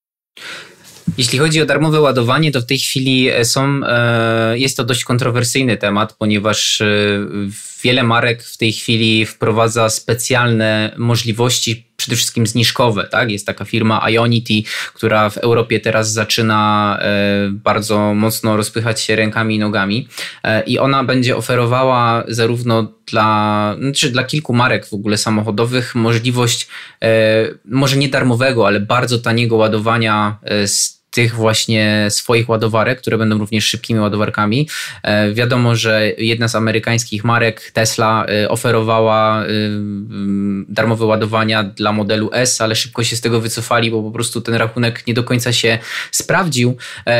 Jeśli 1.17 1.39
chodzi 1.39 1.61
o 1.61 1.65
darmowe 1.65 2.01
ładowanie, 2.01 2.51
to 2.51 2.61
w 2.61 2.65
tej 2.65 2.79
chwili 2.79 3.29
e, 3.29 3.45
są, 3.45 3.79
e, 3.87 4.59
jest 4.59 4.77
to 4.77 4.83
dość 4.83 5.03
kontrowersyjny 5.03 5.77
temat, 5.77 6.13
ponieważ 6.13 6.81
e, 6.81 6.85
wiele 7.83 8.03
marek 8.03 8.43
w 8.43 8.57
tej 8.57 8.73
chwili 8.73 9.25
wprowadza 9.25 9.89
specjalne 9.89 10.93
możliwości, 10.97 11.87
przede 11.97 12.15
wszystkim 12.15 12.47
zniżkowe. 12.47 13.07
Tak? 13.11 13.31
Jest 13.31 13.45
taka 13.45 13.65
firma 13.65 14.09
Ionity, 14.09 14.53
która 14.93 15.29
w 15.29 15.37
Europie 15.37 15.79
teraz 15.79 16.11
zaczyna 16.11 16.99
bardzo 17.51 18.13
mocno 18.13 18.57
rozpychać 18.57 19.01
się 19.01 19.15
rękami 19.15 19.55
i 19.55 19.59
nogami 19.59 20.07
i 20.65 20.79
ona 20.79 21.03
będzie 21.03 21.37
oferowała 21.37 22.23
zarówno 22.27 22.93
dla, 23.11 23.75
znaczy 23.79 24.09
dla 24.09 24.23
kilku 24.23 24.53
marek 24.53 24.85
w 24.85 24.93
ogóle 24.93 25.17
samochodowych 25.17 25.95
możliwość 25.95 26.67
może 27.65 27.97
nie 27.97 28.09
darmowego, 28.09 28.67
ale 28.67 28.79
bardzo 28.79 29.17
taniego 29.19 29.55
ładowania 29.55 30.37
z 30.65 30.97
tych 31.11 31.35
właśnie 31.35 32.07
swoich 32.09 32.49
ładowarek, 32.49 33.01
które 33.01 33.17
będą 33.17 33.37
również 33.37 33.65
szybkimi 33.65 33.99
ładowarkami. 33.99 34.69
E, 35.03 35.33
wiadomo, 35.33 35.75
że 35.75 36.11
jedna 36.17 36.47
z 36.47 36.55
amerykańskich 36.55 37.23
marek, 37.23 37.71
Tesla, 37.71 38.25
e, 38.25 38.49
oferowała 38.49 39.43
e, 39.43 39.47
darmowe 40.69 41.05
ładowania 41.05 41.63
dla 41.63 41.91
modelu 41.91 42.29
S, 42.33 42.61
ale 42.61 42.75
szybko 42.75 43.03
się 43.03 43.15
z 43.15 43.21
tego 43.21 43.41
wycofali, 43.41 43.91
bo 43.91 44.03
po 44.03 44.11
prostu 44.11 44.41
ten 44.41 44.55
rachunek 44.55 45.07
nie 45.07 45.13
do 45.13 45.23
końca 45.23 45.53
się 45.53 45.79
sprawdził. 46.11 46.77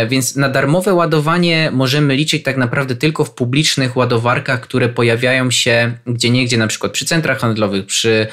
Więc 0.09 0.35
na 0.35 0.49
darmowe 0.49 0.93
ładowanie 0.93 1.71
możemy 1.73 2.15
liczyć 2.15 2.43
tak 2.43 2.57
naprawdę 2.57 2.95
tylko 2.95 3.25
w 3.25 3.33
publicznych 3.33 3.97
ładowarkach, 3.97 4.61
które 4.61 4.89
pojawiają 4.89 5.51
się 5.51 5.93
gdzie 6.07 6.29
niegdzie, 6.29 6.57
na 6.57 6.67
przykład 6.67 6.91
przy 6.91 7.05
centrach 7.05 7.39
handlowych, 7.39 7.85
przy 7.85 8.27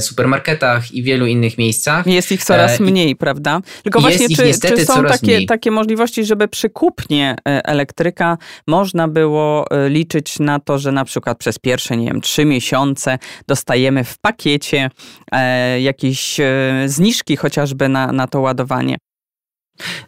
supermarketach 0.00 0.92
i 0.92 1.02
wielu 1.02 1.26
innych 1.26 1.58
miejscach. 1.58 2.06
Jest 2.06 2.32
ich 2.32 2.44
coraz 2.44 2.80
mniej, 2.80 3.16
prawda? 3.16 3.60
Tylko 3.82 4.00
właśnie, 4.00 4.28
czy, 4.28 4.52
czy 4.76 4.86
są 4.86 5.04
takie, 5.04 5.46
takie 5.46 5.70
możliwości, 5.70 6.24
żeby 6.24 6.48
przy 6.48 6.70
kupnie 6.70 7.36
e, 7.48 7.66
elektryka 7.66 8.38
można 8.66 9.08
było 9.08 9.70
e, 9.70 9.88
liczyć 9.88 10.38
na 10.38 10.60
to, 10.60 10.78
że 10.78 10.92
na 10.92 11.04
przykład 11.04 11.38
przez 11.38 11.58
pierwsze, 11.58 11.96
nie 11.96 12.06
wiem, 12.06 12.20
trzy 12.20 12.44
miesiące 12.44 13.18
dostajemy 13.48 14.04
w 14.04 14.18
pakiecie 14.18 14.90
e, 15.32 15.80
jakieś 15.80 16.40
zniżki 16.86 17.36
chociażby 17.36 17.88
na, 17.88 18.12
na 18.12 18.26
to 18.26 18.40
ładowanie? 18.40 18.96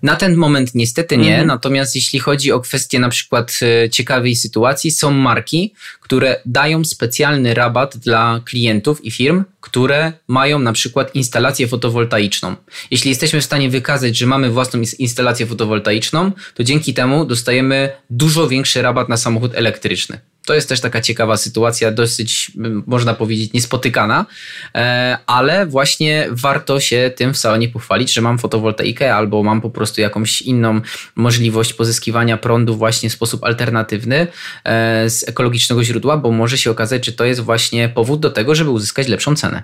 Na 0.02 0.16
ten 0.16 0.36
moment 0.36 0.74
niestety 0.74 1.16
nie, 1.16 1.30
mhm. 1.30 1.46
natomiast 1.46 1.94
jeśli 1.94 2.18
chodzi 2.18 2.52
o 2.52 2.60
kwestię 2.60 2.98
na 2.98 3.08
przykład 3.08 3.58
e, 3.62 3.90
ciekawej 3.90 4.36
sytuacji, 4.36 4.90
są 4.90 5.10
marki, 5.10 5.74
które 6.00 6.40
dają 6.46 6.84
specjalny 6.84 7.54
rabat 7.54 7.96
dla 7.96 8.40
klientów 8.44 9.04
i 9.04 9.10
firm, 9.10 9.44
które 9.60 10.12
mają 10.28 10.58
na 10.58 10.72
przykład 10.72 11.14
instalację 11.14 11.68
fotowoltaiczną. 11.68 12.56
Jeśli 12.90 13.08
jesteśmy 13.08 13.40
w 13.40 13.44
stanie 13.44 13.70
wykazać, 13.70 14.16
że 14.16 14.26
mamy 14.26 14.50
własną 14.50 14.82
instalację 14.98 15.46
fotowoltaiczną, 15.46 16.32
to 16.54 16.64
dzięki 16.64 16.94
temu 16.94 17.24
dostajemy 17.24 17.92
dużo 18.10 18.48
większy 18.48 18.82
rabat 18.82 19.08
na 19.08 19.16
samochód 19.16 19.54
elektryczny. 19.54 20.20
To 20.46 20.54
jest 20.54 20.68
też 20.68 20.80
taka 20.80 21.00
ciekawa 21.00 21.36
sytuacja, 21.36 21.92
dosyć, 21.92 22.52
można 22.86 23.14
powiedzieć, 23.14 23.52
niespotykana, 23.52 24.26
e, 24.74 25.18
ale 25.26 25.66
właśnie 25.66 26.26
warto 26.30 26.80
się 26.80 27.10
tym 27.16 27.34
w 27.34 27.38
salonie 27.38 27.68
pochwalić, 27.68 28.12
że 28.12 28.20
mam 28.20 28.38
fotowoltaikę 28.38 29.14
albo 29.14 29.42
mam 29.42 29.60
po 29.60 29.70
prostu 29.70 30.00
jakąś 30.00 30.42
inną 30.42 30.80
możliwość 31.16 31.72
pozyskiwania 31.72 32.36
prądu 32.36 32.76
właśnie 32.76 33.10
w 33.10 33.12
sposób 33.12 33.44
alternatywny 33.44 34.26
e, 34.64 35.10
z 35.10 35.28
ekologicznego 35.28 35.84
źródła, 35.84 36.16
bo 36.16 36.30
może 36.30 36.58
się 36.58 36.70
okazać, 36.70 37.06
że 37.06 37.12
to 37.12 37.24
jest 37.24 37.40
właśnie 37.40 37.88
powód 37.88 38.20
do 38.20 38.30
tego, 38.30 38.54
żeby 38.54 38.70
uzyskać 38.70 39.08
lepszą 39.08 39.36
cenę. 39.36 39.62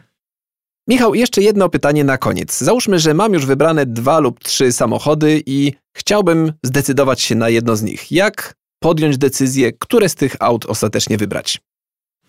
Michał, 0.89 1.15
jeszcze 1.15 1.43
jedno 1.43 1.69
pytanie 1.69 2.05
na 2.05 2.19
koniec. 2.19 2.59
Załóżmy, 2.59 2.99
że 2.99 3.15
mam 3.15 3.33
już 3.33 3.47
wybrane 3.47 3.87
dwa 3.87 4.19
lub 4.19 4.45
trzy 4.45 4.73
samochody 4.73 5.43
i 5.47 5.73
chciałbym 5.97 6.53
zdecydować 6.63 7.21
się 7.21 7.35
na 7.35 7.49
jedno 7.49 7.77
z 7.77 7.83
nich. 7.83 8.13
Jak 8.13 8.55
podjąć 8.81 9.19
decyzję, 9.19 9.73
które 9.73 10.09
z 10.09 10.15
tych 10.15 10.37
aut 10.41 10.67
ostatecznie 10.67 11.17
wybrać. 11.17 11.61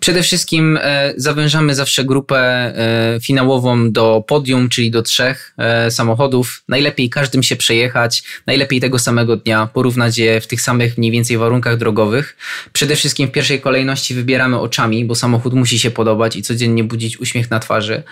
Przede 0.01 0.23
wszystkim 0.23 0.79
e, 0.81 1.13
zawężamy 1.17 1.75
zawsze 1.75 2.05
grupę 2.05 2.37
e, 2.37 3.19
finałową 3.23 3.91
do 3.91 4.23
podium, 4.27 4.69
czyli 4.69 4.91
do 4.91 5.01
trzech 5.01 5.53
e, 5.57 5.91
samochodów. 5.91 6.63
Najlepiej 6.67 7.09
każdym 7.09 7.43
się 7.43 7.55
przejechać, 7.55 8.23
najlepiej 8.47 8.81
tego 8.81 8.99
samego 8.99 9.37
dnia, 9.37 9.69
porównać 9.73 10.17
je 10.17 10.41
w 10.41 10.47
tych 10.47 10.61
samych 10.61 10.97
mniej 10.97 11.11
więcej 11.11 11.37
warunkach 11.37 11.77
drogowych. 11.77 12.37
Przede 12.73 12.95
wszystkim 12.95 13.27
w 13.27 13.31
pierwszej 13.31 13.61
kolejności 13.61 14.13
wybieramy 14.13 14.59
oczami, 14.59 15.05
bo 15.05 15.15
samochód 15.15 15.53
musi 15.53 15.79
się 15.79 15.91
podobać 15.91 16.35
i 16.35 16.41
codziennie 16.41 16.83
budzić 16.83 17.19
uśmiech 17.19 17.51
na 17.51 17.59
twarzy. 17.59 18.03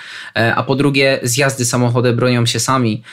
A 0.55 0.63
po 0.63 0.75
drugie, 0.75 1.19
zjazdy 1.23 1.65
samochody 1.65 2.13
bronią 2.13 2.45
się 2.45 2.59
sami, 2.59 3.03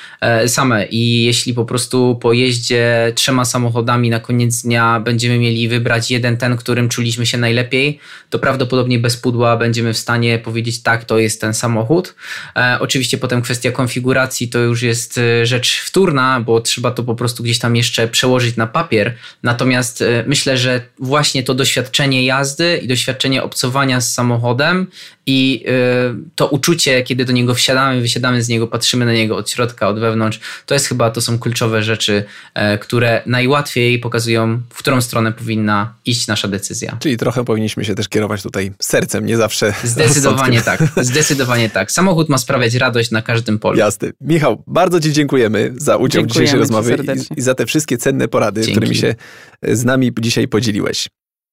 same 0.47 0.87
i 0.87 1.25
jeśli 1.25 1.55
po 1.55 1.65
prostu 1.65 2.19
po 2.23 2.33
jeździe 2.33 3.13
trzema 3.15 3.45
samochodami 3.45 4.11
na 4.11 4.21
koniec 4.21 4.63
dnia 4.63 5.01
będziemy 5.01 5.39
mieli 5.39 5.69
wybrać 5.69 6.11
jeden, 6.11 6.37
ten, 6.37 6.57
którym 6.57 6.89
czuliśmy 6.89 7.27
się 7.27 7.39
najlepiej, 7.39 7.99
to 8.31 8.39
prawdopodobnie 8.39 8.66
prawdopodobnie 8.67 8.99
bez 8.99 9.17
pudła 9.17 9.57
będziemy 9.57 9.93
w 9.93 9.99
stanie 9.99 10.39
powiedzieć 10.39 10.83
tak, 10.83 11.05
to 11.05 11.19
jest 11.19 11.41
ten 11.41 11.55
samochód. 11.55 12.15
E, 12.57 12.79
oczywiście 12.81 13.19
potem 13.19 13.43
kwestia 13.43 13.73
konfiguracji 13.73 14.49
to 14.49 14.59
już 14.59 14.83
jest 14.83 15.19
e, 15.19 15.47
rzecz 15.47 15.81
wtórna, 15.81 16.41
bo 16.41 16.61
trzeba 16.61 16.91
to 16.91 17.03
po 17.03 17.15
prostu 17.15 17.43
gdzieś 17.43 17.59
tam 17.59 17.77
jeszcze 17.77 18.09
przełożyć 18.09 18.57
na 18.57 18.67
papier. 18.67 19.15
Natomiast 19.43 20.03
e, 20.03 20.25
myślę, 20.27 20.59
że 20.59 20.81
właśnie 20.99 21.43
to 21.43 21.55
doświadczenie 21.55 22.25
jazdy 22.25 22.79
i 22.83 22.89
doświadczenie 22.89 23.43
obcowania 23.43 24.01
z 24.01 24.13
samochodem 24.13 24.87
i 25.27 25.65
y, 25.69 26.31
to 26.35 26.47
uczucie, 26.47 27.03
kiedy 27.03 27.25
do 27.25 27.33
niego 27.33 27.55
wsiadamy, 27.55 28.01
wysiadamy 28.01 28.43
z 28.43 28.49
niego, 28.49 28.67
patrzymy 28.67 29.05
na 29.05 29.13
niego 29.13 29.37
od 29.37 29.51
środka, 29.51 29.89
od 29.89 30.01
wewnątrz, 30.01 30.41
to 30.67 30.75
jest 30.75 30.87
chyba, 30.87 31.11
to 31.11 31.21
są 31.21 31.39
kluczowe 31.39 31.83
rzeczy, 31.83 32.25
e, 32.55 32.79
które 32.79 33.23
najłatwiej 33.27 33.99
pokazują, 33.99 34.61
w 34.71 34.79
którą 34.79 35.01
stronę 35.01 35.33
powinna 35.33 35.95
iść 36.05 36.27
nasza 36.27 36.49
decyzja. 36.49 36.97
Czyli 37.01 37.17
trochę 37.17 37.45
powinniśmy 37.45 37.85
się 37.85 37.95
też 37.95 38.09
kierować 38.09 38.43
tutaj 38.43 38.73
sercem, 38.83 39.27
nie 39.27 39.37
zawsze 39.37 39.75
Zdecydowanie 39.85 40.63
tak, 40.63 40.83
zdecydowanie 40.97 41.71
tak. 41.71 41.93
Samochód 41.93 42.29
ma 42.29 42.39
sprawiać 42.39 42.75
radość 42.75 43.11
na 43.11 43.23
każdym 43.23 43.59
polu. 43.59 43.79
Jasne. 43.79 44.11
Michał, 44.21 44.63
bardzo 44.67 45.01
Ci 45.01 45.13
dziękujemy 45.13 45.75
za 45.77 45.97
udział 45.97 46.25
w 46.25 46.27
dzisiejszej 46.27 46.59
rozmowie 46.59 46.97
i, 47.35 47.39
i, 47.39 47.43
za 47.43 47.55
te 47.55 47.67
wszystkie 47.67 47.99
cenne 47.99 48.29
porady, 48.29 48.61
Dzięki. 48.61 48.73
którymi 48.73 48.97
się 48.97 49.15
z 49.63 49.85
nami 49.85 50.13
dzisiaj 50.21 50.49
podzieliłeś. 50.49 51.09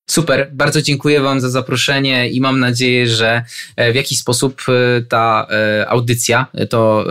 Super, 0.10 0.50
bardzo 0.54 0.82
dziękuję 0.82 1.22
Wam 1.22 1.42
za 1.42 1.50
zaproszenie 1.50 2.30
i 2.30 2.42
mam 2.42 2.60
nadzieję, 2.60 3.08
że 3.08 3.44
w 3.78 3.96
jakiś 3.96 4.20
sposób 4.20 4.62
ta 5.10 5.48
audycja, 5.88 6.46
to 6.70 7.06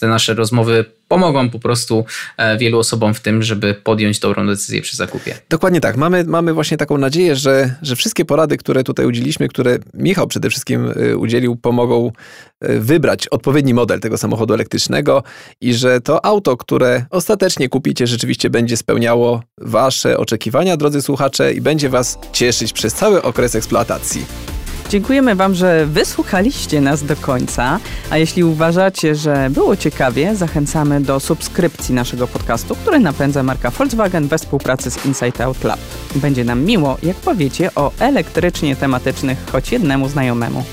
te 0.00 0.08
nasze 0.08 0.34
rozmowy 0.34 0.84
pomogą 1.08 1.50
po 1.50 1.58
prostu 1.58 2.04
e, 2.36 2.58
wielu 2.58 2.78
osobom 2.78 3.14
w 3.14 3.20
tym, 3.20 3.42
żeby 3.42 3.74
podjąć 3.74 4.18
dobrą 4.18 4.46
decyzję 4.46 4.82
przy 4.82 4.96
zakupie. 4.96 5.34
Dokładnie 5.50 5.80
tak. 5.80 5.96
Mamy, 5.96 6.24
mamy 6.24 6.52
właśnie 6.52 6.76
taką 6.76 6.98
nadzieję, 6.98 7.36
że, 7.36 7.74
że 7.82 7.96
wszystkie 7.96 8.24
porady, 8.24 8.56
które 8.56 8.84
tutaj 8.84 9.06
udzieliliśmy, 9.06 9.48
które 9.48 9.78
Michał 9.94 10.26
przede 10.26 10.50
wszystkim 10.50 10.92
e, 10.96 11.16
udzielił, 11.16 11.56
pomogą 11.56 12.12
e, 12.60 12.78
wybrać 12.80 13.28
odpowiedni 13.28 13.74
model 13.74 14.00
tego 14.00 14.18
samochodu 14.18 14.54
elektrycznego 14.54 15.22
i 15.60 15.74
że 15.74 16.00
to 16.00 16.24
auto, 16.24 16.56
które 16.56 17.06
ostatecznie 17.10 17.68
kupicie, 17.68 18.06
rzeczywiście 18.06 18.50
będzie 18.50 18.76
spełniało 18.76 19.42
Wasze 19.58 20.18
oczekiwania, 20.18 20.76
drodzy 20.76 21.02
słuchacze, 21.02 21.52
i 21.52 21.60
będzie 21.60 21.88
Was 21.88 22.18
cieszyć 22.32 22.72
przez 22.72 22.94
cały 22.94 23.22
okres 23.22 23.54
eksploatacji. 23.54 24.55
Dziękujemy 24.88 25.34
Wam, 25.34 25.54
że 25.54 25.86
wysłuchaliście 25.86 26.80
nas 26.80 27.02
do 27.02 27.16
końca, 27.16 27.80
a 28.10 28.18
jeśli 28.18 28.44
uważacie, 28.44 29.14
że 29.14 29.50
było 29.50 29.76
ciekawie, 29.76 30.36
zachęcamy 30.36 31.00
do 31.00 31.20
subskrypcji 31.20 31.94
naszego 31.94 32.26
podcastu, 32.26 32.74
który 32.76 32.98
napędza 32.98 33.42
marka 33.42 33.70
Volkswagen 33.70 34.28
we 34.28 34.38
współpracy 34.38 34.90
z 34.90 35.06
Insight 35.06 35.40
Out 35.40 35.64
Lab. 35.64 35.80
Będzie 36.14 36.44
nam 36.44 36.64
miło, 36.64 36.98
jak 37.02 37.16
powiecie 37.16 37.70
o 37.74 37.92
elektrycznie 37.98 38.76
tematycznych 38.76 39.38
choć 39.52 39.72
jednemu 39.72 40.08
znajomemu. 40.08 40.64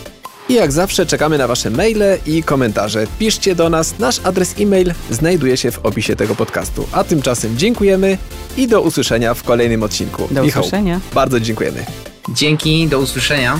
I 0.50 0.54
jak 0.54 0.72
zawsze 0.72 1.06
czekamy 1.06 1.38
na 1.38 1.48
Wasze 1.48 1.70
maile 1.70 2.18
i 2.26 2.44
komentarze. 2.44 3.08
Piszcie 3.20 3.56
do 3.56 3.70
nas, 3.70 4.00
nasz 4.00 4.20
adres 4.24 4.56
e-mail 4.60 4.94
znajduje 5.12 5.58
się 5.58 5.72
w 5.72 5.86
opisie 5.86 6.16
tego 6.16 6.36
podcastu. 6.36 6.88
A 6.92 7.04
tymczasem 7.04 7.58
dziękujemy 7.58 8.18
i 8.58 8.68
do 8.68 8.82
usłyszenia 8.82 9.34
w 9.34 9.44
kolejnym 9.44 9.84
odcinku. 9.84 10.28
Do 10.32 10.44
Michał, 10.44 10.62
usłyszenia. 10.62 11.00
Bardzo 11.14 11.40
dziękujemy. 11.40 11.86
Dzięki, 12.30 12.88
do 12.88 13.00
usłyszenia. 13.00 13.60